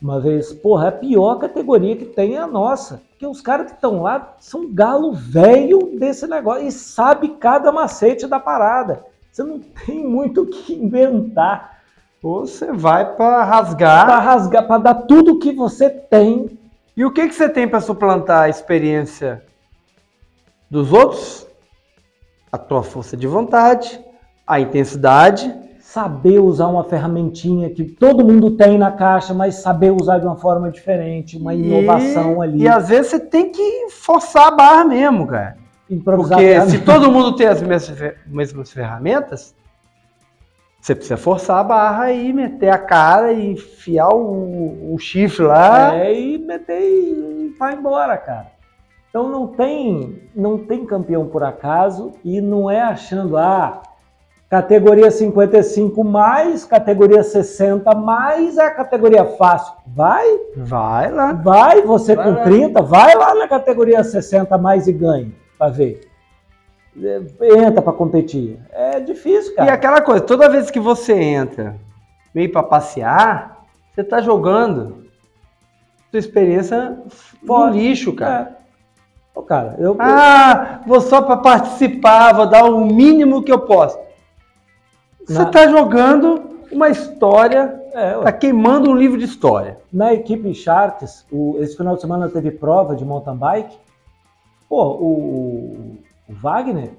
uma 0.00 0.20
vez, 0.20 0.52
porra, 0.52 0.88
a 0.88 0.92
pior 0.92 1.36
categoria 1.36 1.96
que 1.96 2.04
tem 2.04 2.36
é 2.36 2.38
a 2.38 2.46
nossa, 2.46 3.02
porque 3.10 3.26
os 3.26 3.40
caras 3.40 3.68
que 3.68 3.74
estão 3.74 4.02
lá 4.02 4.34
são 4.38 4.72
galo 4.72 5.12
velho 5.12 5.96
desse 5.98 6.26
negócio 6.26 6.66
e 6.66 6.72
sabe 6.72 7.30
cada 7.40 7.72
macete 7.72 8.26
da 8.26 8.38
parada. 8.38 9.04
Você 9.32 9.42
não 9.42 9.58
tem 9.58 10.06
muito 10.06 10.42
o 10.42 10.46
que 10.46 10.74
inventar 10.74 11.80
Ou 12.22 12.46
você 12.46 12.72
vai 12.72 13.04
para 13.04 13.14
para 13.16 13.44
rasgar. 13.44 14.22
rasgar, 14.22 14.66
para 14.66 14.78
dar 14.78 14.94
tudo 14.94 15.38
que 15.38 15.52
você 15.52 15.88
tem. 15.90 16.58
E 16.96 17.04
o 17.04 17.10
que, 17.10 17.28
que 17.28 17.34
você 17.34 17.48
tem 17.48 17.68
para 17.68 17.80
suplantar 17.80 18.44
a 18.44 18.48
experiência 18.48 19.44
dos 20.70 20.92
outros, 20.92 21.46
a 22.50 22.58
tua 22.58 22.82
força 22.82 23.16
de 23.16 23.26
vontade, 23.26 24.00
a 24.46 24.58
intensidade. 24.58 25.65
Saber 25.96 26.40
usar 26.40 26.66
uma 26.66 26.84
ferramentinha 26.84 27.70
que 27.70 27.82
todo 27.82 28.22
mundo 28.22 28.50
tem 28.50 28.76
na 28.76 28.92
caixa, 28.92 29.32
mas 29.32 29.54
saber 29.54 29.90
usar 29.90 30.18
de 30.18 30.26
uma 30.26 30.36
forma 30.36 30.70
diferente, 30.70 31.38
uma 31.38 31.54
inovação 31.54 32.36
e, 32.36 32.46
ali. 32.46 32.62
E 32.64 32.68
às 32.68 32.90
vezes 32.90 33.12
você 33.12 33.18
tem 33.18 33.50
que 33.50 33.88
forçar 33.88 34.48
a 34.48 34.50
barra 34.50 34.84
mesmo, 34.84 35.26
cara. 35.26 35.56
Improvisar 35.88 36.36
Porque 36.36 36.60
se 36.66 36.80
todo 36.80 37.10
mundo 37.10 37.34
tem 37.34 37.46
as 37.46 37.62
mesmas 37.62 37.98
fe- 37.98 38.14
mesmas 38.26 38.70
ferramentas, 38.70 39.54
você 40.78 40.94
precisa 40.94 41.16
forçar 41.16 41.60
a 41.60 41.64
barra 41.64 42.12
e 42.12 42.30
meter 42.30 42.68
a 42.68 42.78
cara 42.78 43.32
e 43.32 43.52
enfiar 43.52 44.10
o, 44.10 44.92
o 44.92 44.98
chifre 44.98 45.46
lá. 45.46 45.96
É, 45.96 46.12
e 46.12 46.36
meter 46.36 46.78
e 46.78 47.54
vai 47.58 47.72
embora, 47.74 48.18
cara. 48.18 48.48
Então 49.08 49.30
não 49.30 49.46
tem, 49.46 50.24
não 50.36 50.58
tem 50.58 50.84
campeão 50.84 51.26
por 51.26 51.42
acaso 51.42 52.12
e 52.22 52.38
não 52.38 52.70
é 52.70 52.82
achando, 52.82 53.38
ah, 53.38 53.80
categoria 54.48 55.10
55 55.10 56.04
mais, 56.04 56.64
categoria 56.64 57.22
60 57.22 57.94
mais 57.94 58.56
é 58.58 58.66
a 58.66 58.70
categoria 58.70 59.24
fácil. 59.24 59.74
Vai, 59.86 60.24
Vai 60.56 61.10
lá. 61.10 61.32
vai, 61.32 61.82
você 61.82 62.14
Vai 62.14 62.24
com 62.24 62.30
lá. 62.38 62.44
30, 62.44 62.82
vai 62.82 63.14
lá 63.16 63.34
na 63.34 63.48
categoria 63.48 64.02
60 64.04 64.56
mais 64.58 64.86
e 64.86 64.92
ganhe, 64.92 65.34
pra 65.58 65.68
ver. 65.68 66.08
É, 67.02 67.20
Entra 67.58 67.82
pra 67.82 67.92
competir. 67.92 68.58
É 68.72 69.00
difícil, 69.00 69.52
E 69.52 69.56
cara. 69.56 69.72
aquela 69.72 70.00
coisa, 70.00 70.22
toda 70.22 70.48
vez 70.48 70.70
que 70.70 70.80
você 70.80 71.12
entra 71.14 71.76
meio 72.34 72.50
pra 72.50 72.62
passear, 72.62 73.64
você 73.94 74.02
tá 74.04 74.20
jogando 74.20 75.04
sua 76.10 76.18
experiência 76.20 76.98
no 77.42 77.68
lixo, 77.68 78.12
cara. 78.14 78.56
É. 78.62 79.38
Ô, 79.38 79.42
cara, 79.42 79.74
eu, 79.78 79.94
Ah, 79.98 80.80
vou 80.86 81.00
só 81.00 81.20
pra 81.20 81.36
participar, 81.36 82.32
vou 82.32 82.46
dar 82.46 82.64
o 82.64 82.86
mínimo 82.86 83.42
que 83.42 83.52
eu 83.52 83.58
posso. 83.58 83.98
Você 85.26 85.34
Na- 85.38 85.46
tá 85.46 85.66
jogando 85.68 86.50
uma 86.70 86.88
história, 86.88 87.82
é, 87.92 88.16
ué. 88.16 88.24
tá 88.24 88.32
queimando 88.32 88.90
um 88.90 88.94
livro 88.94 89.18
de 89.18 89.24
história. 89.24 89.78
Na 89.92 90.12
equipe 90.14 90.54
Sharks, 90.54 91.26
o- 91.32 91.56
esse 91.58 91.76
final 91.76 91.94
de 91.96 92.00
semana 92.00 92.28
teve 92.28 92.50
prova 92.52 92.94
de 92.94 93.04
mountain 93.04 93.36
bike. 93.36 93.76
Pô, 94.68 94.84
o, 94.84 95.98
o 96.28 96.32
Wagner, 96.32 96.92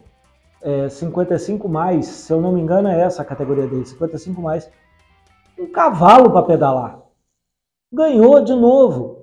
é 0.61 0.89
55 0.89 1.69
mais, 1.69 2.05
se 2.07 2.34
eu 2.34 2.41
não 2.41 2.51
me 2.51 2.59
engano, 2.61 2.88
é 2.89 2.99
essa 2.99 3.21
a 3.21 3.25
categoria 3.25 3.67
dele, 3.67 3.86
55 3.86 4.41
mais. 4.41 4.69
Um 5.57 5.67
cavalo 5.67 6.30
para 6.32 6.43
pedalar. 6.43 6.99
Ganhou 7.93 8.41
de 8.43 8.53
novo. 8.53 9.17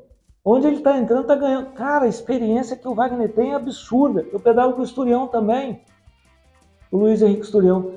Onde 0.44 0.66
ele 0.66 0.76
está 0.76 0.96
entrando, 0.98 1.26
tá 1.26 1.34
ganhando. 1.34 1.70
Cara, 1.72 2.04
a 2.04 2.08
experiência 2.08 2.76
que 2.76 2.86
o 2.86 2.94
Wagner 2.94 3.32
tem 3.32 3.52
é 3.52 3.54
absurda. 3.54 4.26
Eu 4.32 4.38
pedalo 4.38 4.74
com 4.74 4.80
o 4.82 4.84
Esturião 4.84 5.26
também. 5.26 5.80
O 6.90 6.98
Luiz 6.98 7.22
Henrique 7.22 7.42
Esturião. 7.44 7.92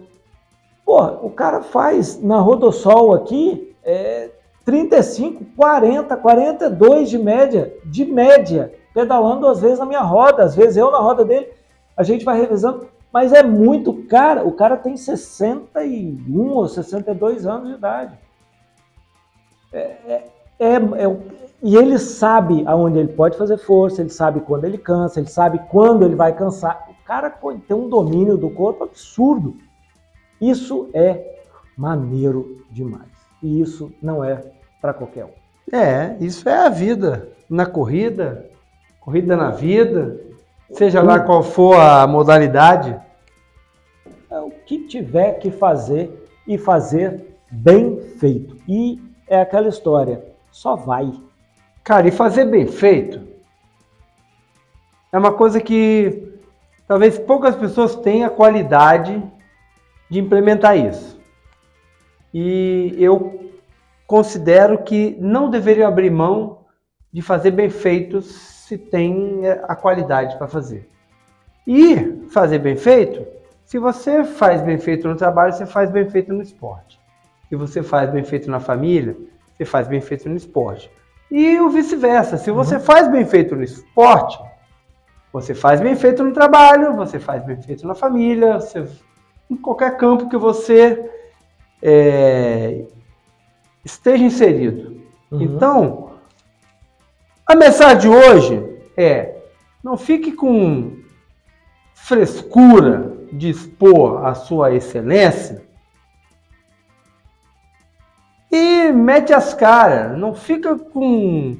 Pô, 0.87 1.03
o 1.21 1.29
cara 1.29 1.63
faz 1.63 2.23
na 2.23 2.39
Rodossol 2.39 3.13
aqui 3.13 3.75
é, 3.83 4.31
35, 4.63 5.43
40, 5.57 6.15
42 6.15 7.09
de 7.09 7.17
média, 7.17 7.75
de 7.83 8.05
média, 8.05 8.73
pedalando 8.93 9.47
às 9.47 9.59
vezes 9.59 9.79
na 9.79 9.85
minha 9.85 9.99
roda, 9.99 10.43
às 10.43 10.55
vezes 10.55 10.77
eu 10.77 10.89
na 10.89 10.99
roda 10.99 11.25
dele, 11.25 11.49
a 11.97 12.03
gente 12.03 12.23
vai 12.23 12.39
revisando, 12.39 12.87
mas 13.11 13.33
é 13.33 13.43
muito 13.43 14.05
cara, 14.05 14.47
o 14.47 14.53
cara 14.53 14.77
tem 14.77 14.95
61 14.95 16.51
ou 16.51 16.69
62 16.69 17.45
anos 17.45 17.67
de 17.67 17.73
idade. 17.73 18.17
É, 19.73 19.79
é, 19.79 20.31
é, 20.57 20.75
é- 20.75 21.17
e 21.61 21.75
ele 21.75 21.99
sabe 21.99 22.63
aonde 22.65 22.97
ele 22.97 23.09
pode 23.09 23.37
fazer 23.37 23.57
força, 23.57 23.99
ele 23.99 24.09
sabe 24.09 24.39
quando 24.39 24.63
ele 24.63 24.77
cansa, 24.77 25.19
ele 25.19 25.27
sabe 25.27 25.59
quando 25.69 26.05
ele 26.05 26.15
vai 26.15 26.31
cansar. 26.31 26.87
O 26.89 27.05
cara 27.05 27.29
tem 27.29 27.75
um 27.75 27.89
domínio 27.89 28.37
do 28.37 28.49
corpo 28.49 28.85
absurdo. 28.85 29.66
Isso 30.41 30.89
é 30.93 31.37
maneiro 31.75 32.65
demais. 32.71 33.09
E 33.41 33.61
isso 33.61 33.91
não 34.01 34.23
é 34.23 34.43
para 34.81 34.93
qualquer 34.93 35.25
um. 35.25 35.75
É, 35.75 36.15
isso 36.19 36.47
é 36.47 36.65
a 36.65 36.69
vida. 36.69 37.29
Na 37.49 37.65
corrida, 37.65 38.49
corrida 38.99 39.35
na 39.35 39.51
vida, 39.51 40.19
seja 40.71 41.01
lá 41.01 41.19
qual 41.19 41.43
for 41.43 41.75
a 41.75 42.05
modalidade. 42.07 42.99
É 44.29 44.39
o 44.39 44.51
que 44.65 44.87
tiver 44.87 45.33
que 45.39 45.49
fazer 45.51 46.27
e 46.45 46.57
fazer 46.57 47.37
bem 47.49 48.01
feito. 48.17 48.57
E 48.67 49.01
é 49.27 49.41
aquela 49.41 49.69
história, 49.69 50.23
só 50.51 50.75
vai. 50.75 51.11
Cara, 51.83 52.07
e 52.07 52.11
fazer 52.11 52.45
bem 52.45 52.67
feito 52.67 53.27
é 55.11 55.17
uma 55.17 55.33
coisa 55.33 55.59
que 55.61 56.33
talvez 56.87 57.17
poucas 57.17 57.55
pessoas 57.55 57.95
tenham 57.95 58.27
a 58.27 58.31
qualidade 58.31 59.23
de 60.09 60.19
implementar 60.19 60.77
isso. 60.77 61.19
E 62.33 62.95
eu 62.97 63.51
considero 64.05 64.77
que 64.83 65.17
não 65.19 65.49
deveriam 65.49 65.87
abrir 65.87 66.09
mão 66.09 66.59
de 67.11 67.21
fazer 67.21 67.51
bem 67.51 67.69
feito 67.69 68.21
se 68.21 68.77
tem 68.77 69.45
eh, 69.45 69.61
a 69.67 69.75
qualidade 69.75 70.37
para 70.37 70.47
fazer. 70.47 70.89
E 71.65 72.27
fazer 72.29 72.59
bem 72.59 72.75
feito, 72.75 73.25
se 73.65 73.77
você 73.77 74.23
faz 74.23 74.61
bem 74.61 74.77
feito 74.77 75.07
no 75.07 75.15
trabalho, 75.15 75.53
você 75.53 75.65
faz 75.65 75.89
bem 75.89 76.09
feito 76.09 76.33
no 76.33 76.41
esporte. 76.41 76.99
Se 77.49 77.55
você 77.55 77.81
faz 77.81 78.09
bem 78.09 78.23
feito 78.23 78.49
na 78.49 78.59
família, 78.59 79.17
você 79.57 79.65
faz 79.65 79.87
bem 79.87 79.99
feito 79.99 80.29
no 80.29 80.35
esporte. 80.35 80.89
E 81.29 81.59
o 81.59 81.69
vice-versa. 81.69 82.37
Se 82.37 82.51
você 82.51 82.79
faz 82.79 83.09
bem 83.11 83.25
feito 83.25 83.55
no 83.55 83.63
esporte, 83.63 84.39
você 85.33 85.53
faz 85.53 85.81
bem 85.81 85.95
feito 85.95 86.23
no 86.23 86.31
trabalho, 86.31 86.93
você 86.95 87.19
faz 87.19 87.43
bem 87.43 87.61
feito 87.61 87.85
na 87.85 87.95
família, 87.95 88.59
você- 88.59 88.87
em 89.49 89.55
qualquer 89.55 89.97
campo 89.97 90.29
que 90.29 90.37
você 90.37 91.09
é, 91.81 92.85
esteja 93.83 94.23
inserido. 94.23 95.01
Uhum. 95.31 95.41
Então, 95.41 96.11
a 97.45 97.55
mensagem 97.55 97.99
de 97.99 98.09
hoje 98.09 98.81
é: 98.95 99.35
não 99.83 99.97
fique 99.97 100.31
com 100.31 100.97
frescura 101.93 103.17
de 103.31 103.49
expor 103.49 104.25
a 104.25 104.33
sua 104.33 104.73
excelência 104.73 105.61
e 108.51 108.91
mete 108.91 109.33
as 109.33 109.53
caras. 109.53 110.17
Não 110.17 110.33
fica 110.33 110.77
com 110.77 111.57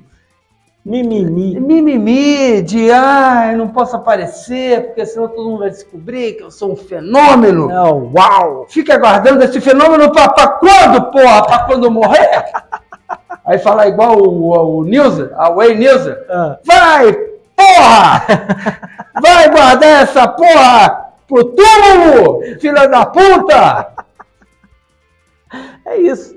Mimimi. 0.88 1.60
mimimi 1.60 2.62
de 2.62 2.90
ah, 2.90 3.50
eu 3.52 3.58
não 3.58 3.68
posso 3.68 3.98
aparecer, 3.98 4.86
porque 4.86 5.06
senão 5.06 5.28
todo 5.28 5.50
mundo 5.50 5.60
vai 5.60 5.70
descobrir 5.70 6.38
que 6.38 6.44
eu 6.44 6.50
sou 6.50 6.72
um 6.72 6.76
fenômeno. 6.78 7.68
Não, 7.68 8.10
uau! 8.16 8.66
Fica 8.70 8.94
aguardando 8.94 9.44
esse 9.44 9.60
fenômeno 9.60 10.10
pra, 10.14 10.30
pra 10.30 10.48
quando, 10.48 11.12
porra? 11.12 11.46
Pra 11.46 11.60
quando 11.66 11.88
eu 11.88 11.92
morrer? 11.92 12.46
Aí 13.44 13.60
fala 13.60 13.86
igual 13.86 14.18
o, 14.18 14.78
o 14.80 14.84
Nilza, 14.86 15.34
a 15.38 15.50
Way 15.50 15.76
Nilza. 15.76 16.26
Ah, 16.30 16.58
Vai, 16.64 17.14
porra! 17.54 18.26
Vai 19.22 19.50
guardar 19.52 20.04
essa 20.04 20.26
porra 20.26 21.12
pro 21.28 21.44
túmulo, 21.44 22.44
filha 22.62 22.88
da 22.88 23.06
puta! 23.06 23.90
é 25.86 25.98
isso. 25.98 26.34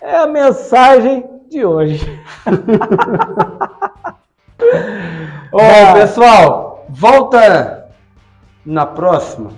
É 0.00 0.16
a 0.16 0.26
mensagem 0.26 1.24
de 1.52 1.64
hoje. 1.64 2.00
Ah. 5.54 5.92
pessoal, 5.94 6.86
volta 6.88 7.88
na 8.64 8.86
próxima. 8.86 9.50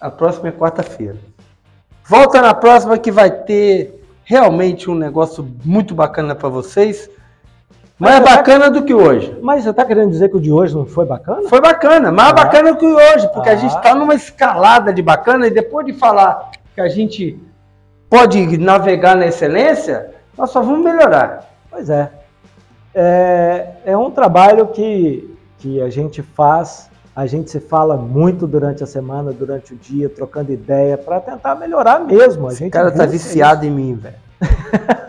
A 0.00 0.10
próxima 0.10 0.48
é 0.48 0.52
quarta-feira. 0.52 1.16
Volta 2.08 2.40
na 2.42 2.52
próxima 2.54 2.98
que 2.98 3.12
vai 3.12 3.30
ter 3.30 4.02
realmente 4.24 4.90
um 4.90 4.94
negócio 4.96 5.46
muito 5.64 5.94
bacana 5.94 6.34
pra 6.34 6.48
vocês. 6.48 7.08
Mais 7.98 8.20
Mas- 8.20 8.34
bacana 8.36 8.68
do 8.70 8.82
que 8.84 8.92
hoje. 8.94 9.38
Mas 9.42 9.62
você 9.64 9.72
tá 9.72 9.84
querendo 9.84 10.10
dizer 10.10 10.28
que 10.28 10.36
o 10.36 10.40
de 10.40 10.50
hoje 10.50 10.74
não 10.74 10.86
foi 10.86 11.04
bacana? 11.06 11.48
Foi 11.48 11.60
bacana, 11.60 12.10
mais 12.10 12.30
Ah. 12.30 12.34
bacana 12.34 12.72
do 12.72 12.78
que 12.78 12.86
hoje, 12.86 13.28
porque 13.32 13.48
a 13.48 13.52
Ah. 13.52 13.56
gente 13.56 13.80
tá 13.82 13.94
numa 13.94 14.14
escalada 14.14 14.92
de 14.92 15.02
bacana 15.02 15.46
e 15.46 15.50
depois 15.50 15.86
de 15.86 15.92
falar 15.92 16.50
que 16.74 16.80
a 16.80 16.88
gente 16.88 17.38
pode 18.10 18.58
navegar 18.58 19.14
na 19.14 19.26
excelência, 19.26 20.10
nós 20.36 20.50
só 20.50 20.60
vamos 20.62 20.84
melhorar. 20.84 21.48
Pois 21.70 21.90
é. 21.90 22.10
É, 22.94 23.72
é 23.84 23.96
um 23.96 24.10
trabalho 24.10 24.68
que, 24.68 25.36
que 25.58 25.80
a 25.82 25.90
gente 25.90 26.22
faz, 26.22 26.88
a 27.14 27.26
gente 27.26 27.50
se 27.50 27.60
fala 27.60 27.96
muito 27.96 28.46
durante 28.46 28.82
a 28.82 28.86
semana, 28.86 29.32
durante 29.32 29.74
o 29.74 29.76
dia, 29.76 30.08
trocando 30.08 30.52
ideia, 30.52 30.96
para 30.96 31.20
tentar 31.20 31.54
melhorar 31.54 32.00
mesmo. 32.00 32.48
A 32.48 32.52
Esse 32.52 32.60
gente 32.60 32.72
cara 32.72 32.90
tá 32.90 33.04
viciado 33.04 33.66
em 33.66 33.70
mim, 33.70 33.94
velho. 33.94 34.16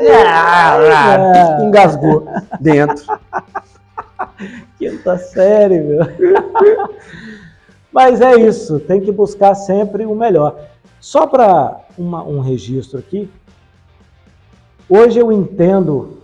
isso. 0.00 0.12
É, 0.12 0.22
é, 0.86 1.58
é. 1.60 1.64
Engasgou 1.64 2.26
dentro. 2.60 3.04
Quinta 4.78 5.18
série, 5.18 5.80
meu. 5.80 6.00
Mas 7.92 8.20
é 8.20 8.36
isso, 8.36 8.78
tem 8.78 9.00
que 9.00 9.10
buscar 9.10 9.54
sempre 9.54 10.06
o 10.06 10.14
melhor. 10.14 10.56
Só 11.00 11.26
para 11.26 11.80
um 11.98 12.40
registro 12.40 12.98
aqui, 12.98 13.28
hoje 14.90 15.20
eu 15.20 15.30
entendo 15.30 16.18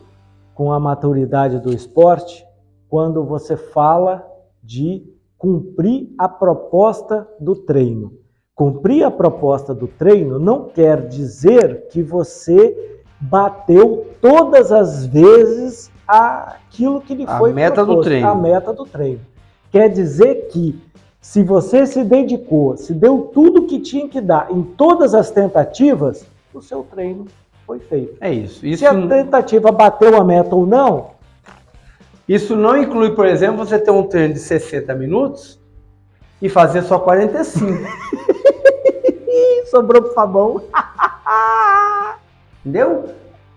com 0.53 0.73
a 0.73 0.81
maturidade 0.81 1.61
do 1.61 1.73
esporte 1.73 2.45
quando 2.89 3.23
você 3.25 3.57
fala 3.57 4.27
de 4.63 5.05
cumprir 5.39 6.13
a 6.19 6.29
proposta 6.29 7.29
do 7.39 7.55
treino. 7.55 8.13
Cumprir 8.55 9.05
a 9.05 9.11
proposta 9.11 9.73
do 9.73 9.87
treino 9.87 10.39
não 10.39 10.65
quer 10.65 11.07
dizer 11.07 11.89
que 11.89 12.03
você 12.03 13.03
bateu 13.21 14.07
todas 14.21 14.73
as 14.73 15.07
vezes 15.07 15.91
aquilo 16.09 17.01
que 17.01 17.15
lhe 17.15 17.25
A 17.27 17.39
foi 17.39 17.53
meta 17.53 17.83
do 17.83 17.87
proposto, 17.87 18.05
treino. 18.05 18.29
a 18.29 18.35
meta 18.35 18.73
do 18.73 18.85
treino. 18.85 19.21
Quer 19.71 19.89
dizer 19.89 20.49
que 20.49 20.81
se 21.21 21.43
você 21.43 21.87
se 21.87 22.03
dedicou, 22.03 22.77
se 22.77 22.95
deu 22.95 23.31
tudo 23.33 23.67
que 23.67 23.79
tinha 23.81 24.09
que 24.09 24.21
dar 24.21 24.51
em 24.51 24.63
todas 24.63 25.15
as 25.15 25.31
tentativas, 25.31 26.27
o 26.55 26.63
seu 26.63 26.83
treino 26.83 27.27
foi 27.67 27.81
feito. 27.81 28.17
É 28.21 28.33
isso. 28.33 28.65
Isso, 28.65 28.79
Se 28.79 28.87
a 28.87 28.95
tentativa 28.95 29.73
bateu 29.73 30.17
a 30.17 30.25
meta 30.25 30.55
ou 30.55 30.65
não, 30.67 31.11
isso 32.29 32.55
não 32.57 32.77
inclui, 32.77 33.11
por 33.11 33.27
exemplo, 33.27 33.59
você 33.59 33.79
ter 33.79 33.91
um 33.91 34.05
treino 34.05 34.35
de 34.35 34.41
60 34.41 34.95
minutos 34.95 35.59
e 36.41 36.49
fazer 36.49 36.83
só 36.83 36.99
45. 36.99 37.67
ih, 39.29 39.67
sobrou 39.71 40.03
pro 40.03 40.15
Fabão. 40.15 40.63
Entendeu? 42.65 43.11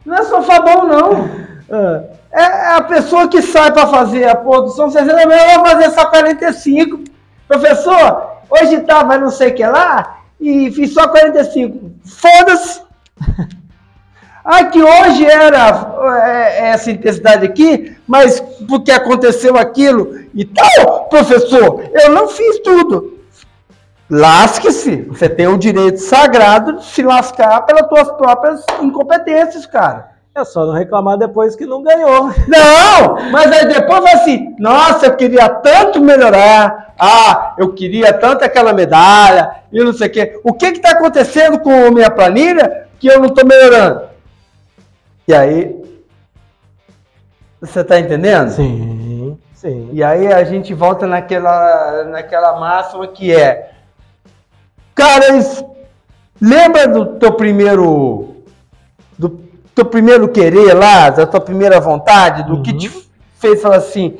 Não 0.05 0.15
é 0.15 0.23
só 0.23 0.41
Fabão, 0.41 0.87
não. 0.87 1.49
Ah, 1.71 2.01
É 2.31 2.75
a 2.77 2.81
pessoa 2.81 3.27
que 3.27 3.43
sai 3.43 3.71
para 3.71 3.85
fazer 3.85 4.27
a 4.27 4.33
produção 4.35 4.89
60 4.89 5.15
minutos, 5.15 5.37
ela 5.37 5.61
vai 5.61 5.71
fazer 5.75 5.91
só 5.91 6.07
45. 6.07 7.03
Professor, 7.47 8.27
hoje 8.49 8.79
tava 8.81 9.19
não 9.19 9.29
sei 9.29 9.51
o 9.51 9.53
que 9.53 9.63
lá 9.63 10.17
e 10.41 10.71
fiz 10.71 10.95
só 10.95 11.07
45. 11.07 11.91
Foda-se! 12.03 12.81
Ah, 14.43 14.63
que 14.63 14.81
hoje 14.81 15.25
era 15.25 15.95
é, 16.25 16.69
essa 16.69 16.89
intensidade 16.89 17.45
aqui, 17.45 17.95
mas 18.07 18.39
porque 18.67 18.91
aconteceu 18.91 19.57
aquilo 19.57 20.17
e 20.33 20.45
tal, 20.45 21.05
professor, 21.05 21.83
eu 21.93 22.11
não 22.11 22.27
fiz 22.27 22.59
tudo. 22.59 23.19
Lasque-se. 24.09 25.03
Você 25.03 25.29
tem 25.29 25.47
o 25.47 25.57
direito 25.57 25.99
sagrado 25.99 26.77
de 26.77 26.85
se 26.85 27.03
lascar 27.03 27.61
pelas 27.61 27.87
suas 27.87 28.11
próprias 28.17 28.65
incompetências, 28.81 29.67
cara. 29.67 30.11
é 30.33 30.43
só 30.43 30.65
não 30.65 30.73
reclamar 30.73 31.17
depois 31.17 31.55
que 31.55 31.65
não 31.65 31.83
ganhou. 31.83 32.31
Não, 32.47 33.29
mas 33.31 33.51
aí 33.51 33.67
depois 33.67 34.01
vai 34.01 34.13
assim, 34.13 34.55
nossa, 34.57 35.05
eu 35.05 35.15
queria 35.15 35.47
tanto 35.47 36.01
melhorar, 36.01 36.95
ah, 36.97 37.53
eu 37.59 37.73
queria 37.73 38.11
tanto 38.11 38.43
aquela 38.43 38.73
medalha, 38.73 39.51
e 39.71 39.83
não 39.83 39.93
sei 39.93 40.07
o 40.07 40.11
quê. 40.11 40.39
O 40.43 40.53
que 40.53 40.65
está 40.67 40.91
acontecendo 40.91 41.59
com 41.59 41.87
a 41.87 41.91
minha 41.91 42.09
planilha 42.09 42.87
que 42.99 43.07
eu 43.07 43.19
não 43.19 43.27
estou 43.27 43.45
melhorando? 43.45 44.08
E 45.29 45.33
aí, 45.35 45.79
você 47.61 47.81
está 47.81 47.99
entendendo? 47.99 48.49
Sim, 48.49 49.37
sim. 49.53 49.87
E 49.93 50.03
aí 50.03 50.25
a 50.33 50.43
gente 50.43 50.73
volta 50.73 51.05
naquela, 51.05 52.03
naquela 52.05 52.59
máxima 52.59 53.05
que 53.05 53.31
é, 53.31 53.73
cara, 54.95 55.25
lembra 56.41 56.87
do 56.87 57.19
teu 57.19 57.31
primeiro, 57.33 58.37
do 59.19 59.29
teu 59.75 59.85
primeiro 59.85 60.29
querer 60.29 60.73
lá, 60.73 61.11
da 61.11 61.27
tua 61.27 61.41
primeira 61.41 61.79
vontade, 61.79 62.41
do 62.47 62.63
que 62.63 62.71
Uhum. 62.71 62.77
te 62.79 63.09
fez 63.37 63.61
falar 63.61 63.75
assim, 63.75 64.17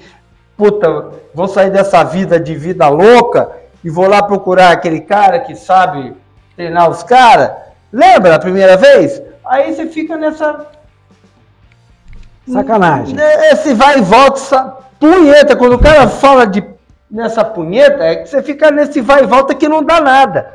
puta, 0.56 1.10
vou 1.34 1.48
sair 1.48 1.72
dessa 1.72 2.04
vida 2.04 2.40
de 2.40 2.54
vida 2.54 2.88
louca 2.88 3.50
e 3.84 3.90
vou 3.90 4.08
lá 4.08 4.22
procurar 4.22 4.74
aquele 4.74 5.02
cara 5.02 5.40
que 5.40 5.56
sabe 5.56 6.14
treinar 6.56 6.88
os 6.88 7.02
caras. 7.02 7.50
Lembra 7.92 8.36
a 8.36 8.40
primeira 8.40 8.78
vez? 8.78 9.20
Aí 9.44 9.74
você 9.74 9.88
fica 9.88 10.16
nessa 10.16 10.78
Sacanagem. 12.54 13.16
esse 13.52 13.74
vai 13.74 14.00
e 14.00 14.02
volta, 14.02 14.38
essa 14.40 14.78
punheta. 15.00 15.56
Quando 15.56 15.74
o 15.74 15.80
cara 15.80 16.08
fala 16.08 16.46
de 16.46 16.64
nessa 17.10 17.44
punheta, 17.44 18.04
é 18.04 18.16
que 18.18 18.30
você 18.30 18.42
fica 18.44 18.70
nesse 18.72 19.02
vai 19.02 19.24
e 19.24 19.28
volta 19.28 19.56
que 19.56 19.68
não 19.68 19.84
dá 19.84 20.00
nada. 20.02 20.54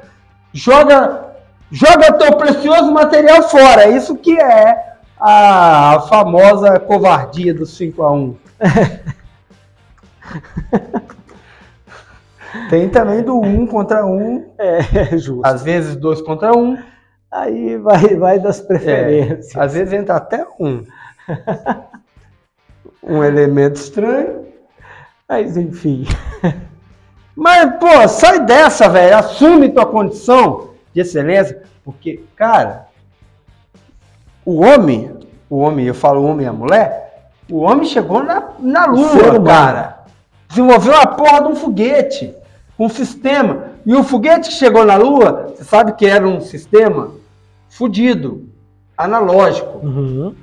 Joga, 0.52 1.24
joga 1.70 2.12
teu 2.12 2.36
precioso 2.36 2.92
material 2.92 3.42
fora. 3.48 3.88
Isso 3.88 4.16
que 4.16 4.38
é 4.40 4.94
a 5.20 6.04
famosa 6.08 6.78
covardia 6.78 7.52
do 7.54 7.64
5 7.66 8.02
a 8.02 8.12
1 8.12 8.36
Tem 12.70 12.88
também 12.88 13.22
do 13.22 13.40
1 13.40 13.66
contra 13.66 14.06
1, 14.06 14.52
É, 14.58 15.16
justo. 15.18 15.40
às 15.44 15.62
vezes 15.62 15.96
2 15.96 16.22
contra 16.22 16.56
1. 16.56 16.78
Aí 17.30 17.76
vai, 17.78 18.14
vai 18.16 18.38
das 18.38 18.60
É, 18.60 18.62
preferências. 18.64 19.56
às 19.56 19.74
vezes 19.74 19.92
entra 19.92 20.14
até 20.16 20.46
um. 20.60 20.84
um 23.02 23.22
elemento 23.22 23.76
estranho. 23.76 24.46
Mas 25.28 25.56
enfim. 25.56 26.06
Mas, 27.36 27.78
pô, 27.78 28.08
sai 28.08 28.44
dessa, 28.44 28.88
velho. 28.88 29.16
Assume 29.16 29.70
tua 29.70 29.86
condição 29.86 30.70
de 30.92 31.00
excelência. 31.00 31.62
Porque, 31.84 32.22
cara, 32.36 32.86
o 34.44 34.64
homem, 34.64 35.12
o 35.50 35.58
homem, 35.58 35.86
eu 35.86 35.94
falo 35.94 36.24
homem 36.24 36.46
e 36.46 36.48
a 36.48 36.52
mulher, 36.52 37.32
o 37.50 37.58
homem 37.58 37.86
chegou 37.86 38.22
na, 38.22 38.50
na 38.58 38.86
lua, 38.86 39.42
cara. 39.42 40.04
Desenvolveu 40.48 40.94
a 40.94 41.06
porra 41.06 41.42
de 41.42 41.48
um 41.48 41.56
foguete, 41.56 42.34
um 42.78 42.88
sistema. 42.88 43.72
E 43.84 43.94
o 43.94 44.04
foguete 44.04 44.48
que 44.48 44.54
chegou 44.54 44.84
na 44.84 44.96
lua, 44.96 45.52
você 45.54 45.64
sabe 45.64 45.92
que 45.94 46.06
era 46.06 46.26
um 46.26 46.40
sistema 46.40 47.10
fudido, 47.68 48.48
analógico. 48.96 49.84
Uhum. 49.84 50.34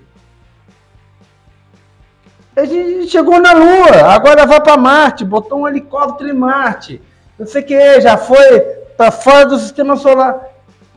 A 2.56 2.66
gente 2.66 3.10
chegou 3.10 3.40
na 3.40 3.54
Lua, 3.54 4.14
agora 4.14 4.46
vai 4.46 4.62
para 4.62 4.76
Marte, 4.76 5.24
botou 5.24 5.60
um 5.60 5.68
helicóptero 5.68 6.30
em 6.30 6.34
Marte, 6.34 7.02
não 7.40 7.48
sei 7.48 7.62
o 7.62 7.66
que, 7.66 8.02
já 8.02 8.18
foi 8.18 8.60
para 8.98 9.10
fora 9.10 9.46
do 9.46 9.58
sistema 9.58 9.96
solar. 9.96 10.50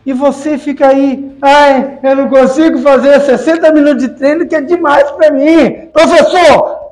E 0.05 0.13
você 0.13 0.59
fica 0.59 0.89
aí, 0.89 1.39
ai, 1.41 1.99
eu 2.03 2.17
não 2.17 2.29
consigo 2.29 2.79
fazer 2.81 3.21
60 3.21 3.73
minutos 3.73 4.03
de 4.03 4.09
treino 4.11 4.47
que 4.47 4.55
é 4.55 4.61
demais 4.61 5.11
para 5.13 5.31
mim. 5.31 5.89
Professor! 5.93 6.85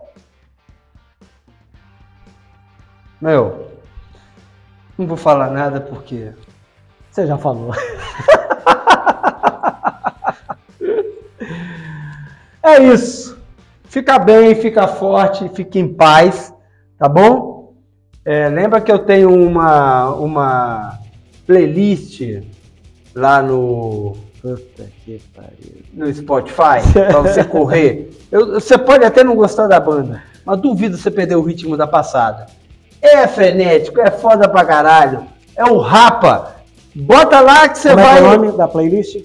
Meu, 3.20 3.68
não 4.96 5.06
vou 5.06 5.16
falar 5.16 5.50
nada 5.50 5.80
porque 5.80 6.32
Você 7.10 7.26
já 7.26 7.36
falou. 7.36 7.72
É 12.64 12.80
isso. 12.80 13.21
Fica 13.92 14.18
bem, 14.18 14.54
fica 14.54 14.88
forte, 14.88 15.50
fica 15.50 15.78
em 15.78 15.86
paz, 15.86 16.50
tá 16.98 17.06
bom? 17.06 17.74
É, 18.24 18.48
lembra 18.48 18.80
que 18.80 18.90
eu 18.90 19.00
tenho 19.00 19.30
uma, 19.30 20.08
uma 20.14 20.98
playlist 21.46 22.22
lá 23.14 23.42
no, 23.42 24.16
Puta 24.40 24.84
que 25.04 25.20
pariu. 25.36 25.82
no 25.92 26.10
Spotify 26.14 26.80
para 26.94 27.20
você 27.20 27.44
correr. 27.44 28.10
Eu- 28.30 28.54
você 28.58 28.78
pode 28.78 29.04
até 29.04 29.22
não 29.22 29.36
gostar 29.36 29.66
da 29.66 29.78
banda, 29.78 30.22
mas 30.42 30.58
duvido 30.58 30.96
você 30.96 31.10
perder 31.10 31.36
o 31.36 31.42
ritmo 31.42 31.76
da 31.76 31.86
passada. 31.86 32.46
É 33.02 33.26
frenético, 33.26 34.00
é 34.00 34.10
foda 34.10 34.48
pra 34.48 34.64
caralho. 34.64 35.26
É 35.54 35.66
o 35.66 35.76
Rapa. 35.76 36.56
Bota 36.94 37.40
lá 37.40 37.68
que 37.68 37.76
você 37.76 37.90
Como 37.90 38.00
é 38.00 38.04
que 38.04 38.18
é 38.18 38.20
o 38.22 38.24
vai. 38.24 38.36
nome 38.38 38.52
da 38.56 38.66
playlist? 38.66 39.16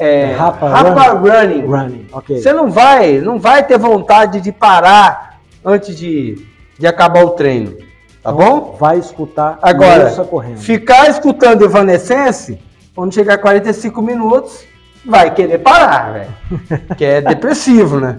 É, 0.00 0.32
Rapa 0.32 0.68
Rapa 0.68 1.08
Running. 1.10 1.66
Running, 1.66 2.06
ok. 2.10 2.40
Você 2.40 2.52
não 2.54 2.70
vai, 2.70 3.18
não 3.18 3.38
vai 3.38 3.66
ter 3.66 3.78
vontade 3.78 4.40
de 4.40 4.50
parar 4.50 5.38
antes 5.62 5.94
de, 5.94 6.46
de 6.78 6.86
acabar 6.86 7.22
o 7.22 7.30
treino, 7.30 7.76
tá 8.22 8.32
bom? 8.32 8.76
Vai 8.80 8.98
escutar 8.98 9.58
Agora, 9.60 10.10
ficar 10.56 11.10
escutando 11.10 11.64
Evanescence, 11.64 12.58
quando 12.94 13.12
chegar 13.12 13.34
a 13.34 13.38
45 13.38 14.00
minutos, 14.00 14.64
vai 15.04 15.34
querer 15.34 15.58
parar, 15.58 16.12
velho. 16.14 16.34
Que 16.96 17.04
é 17.04 17.20
depressivo, 17.20 18.00
né? 18.00 18.18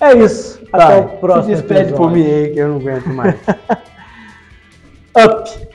É 0.00 0.14
isso. 0.16 0.62
Até 0.72 0.86
Vai, 0.86 1.00
o 1.00 1.08
próximo 1.18 1.56
Se 1.56 1.62
despede 1.62 1.80
episódio. 1.80 1.96
por 1.96 2.12
mim 2.12 2.26
aí, 2.26 2.52
que 2.52 2.58
eu 2.58 2.68
não 2.68 2.76
aguento 2.76 3.06
mais. 3.08 3.34
Up. 5.16 5.73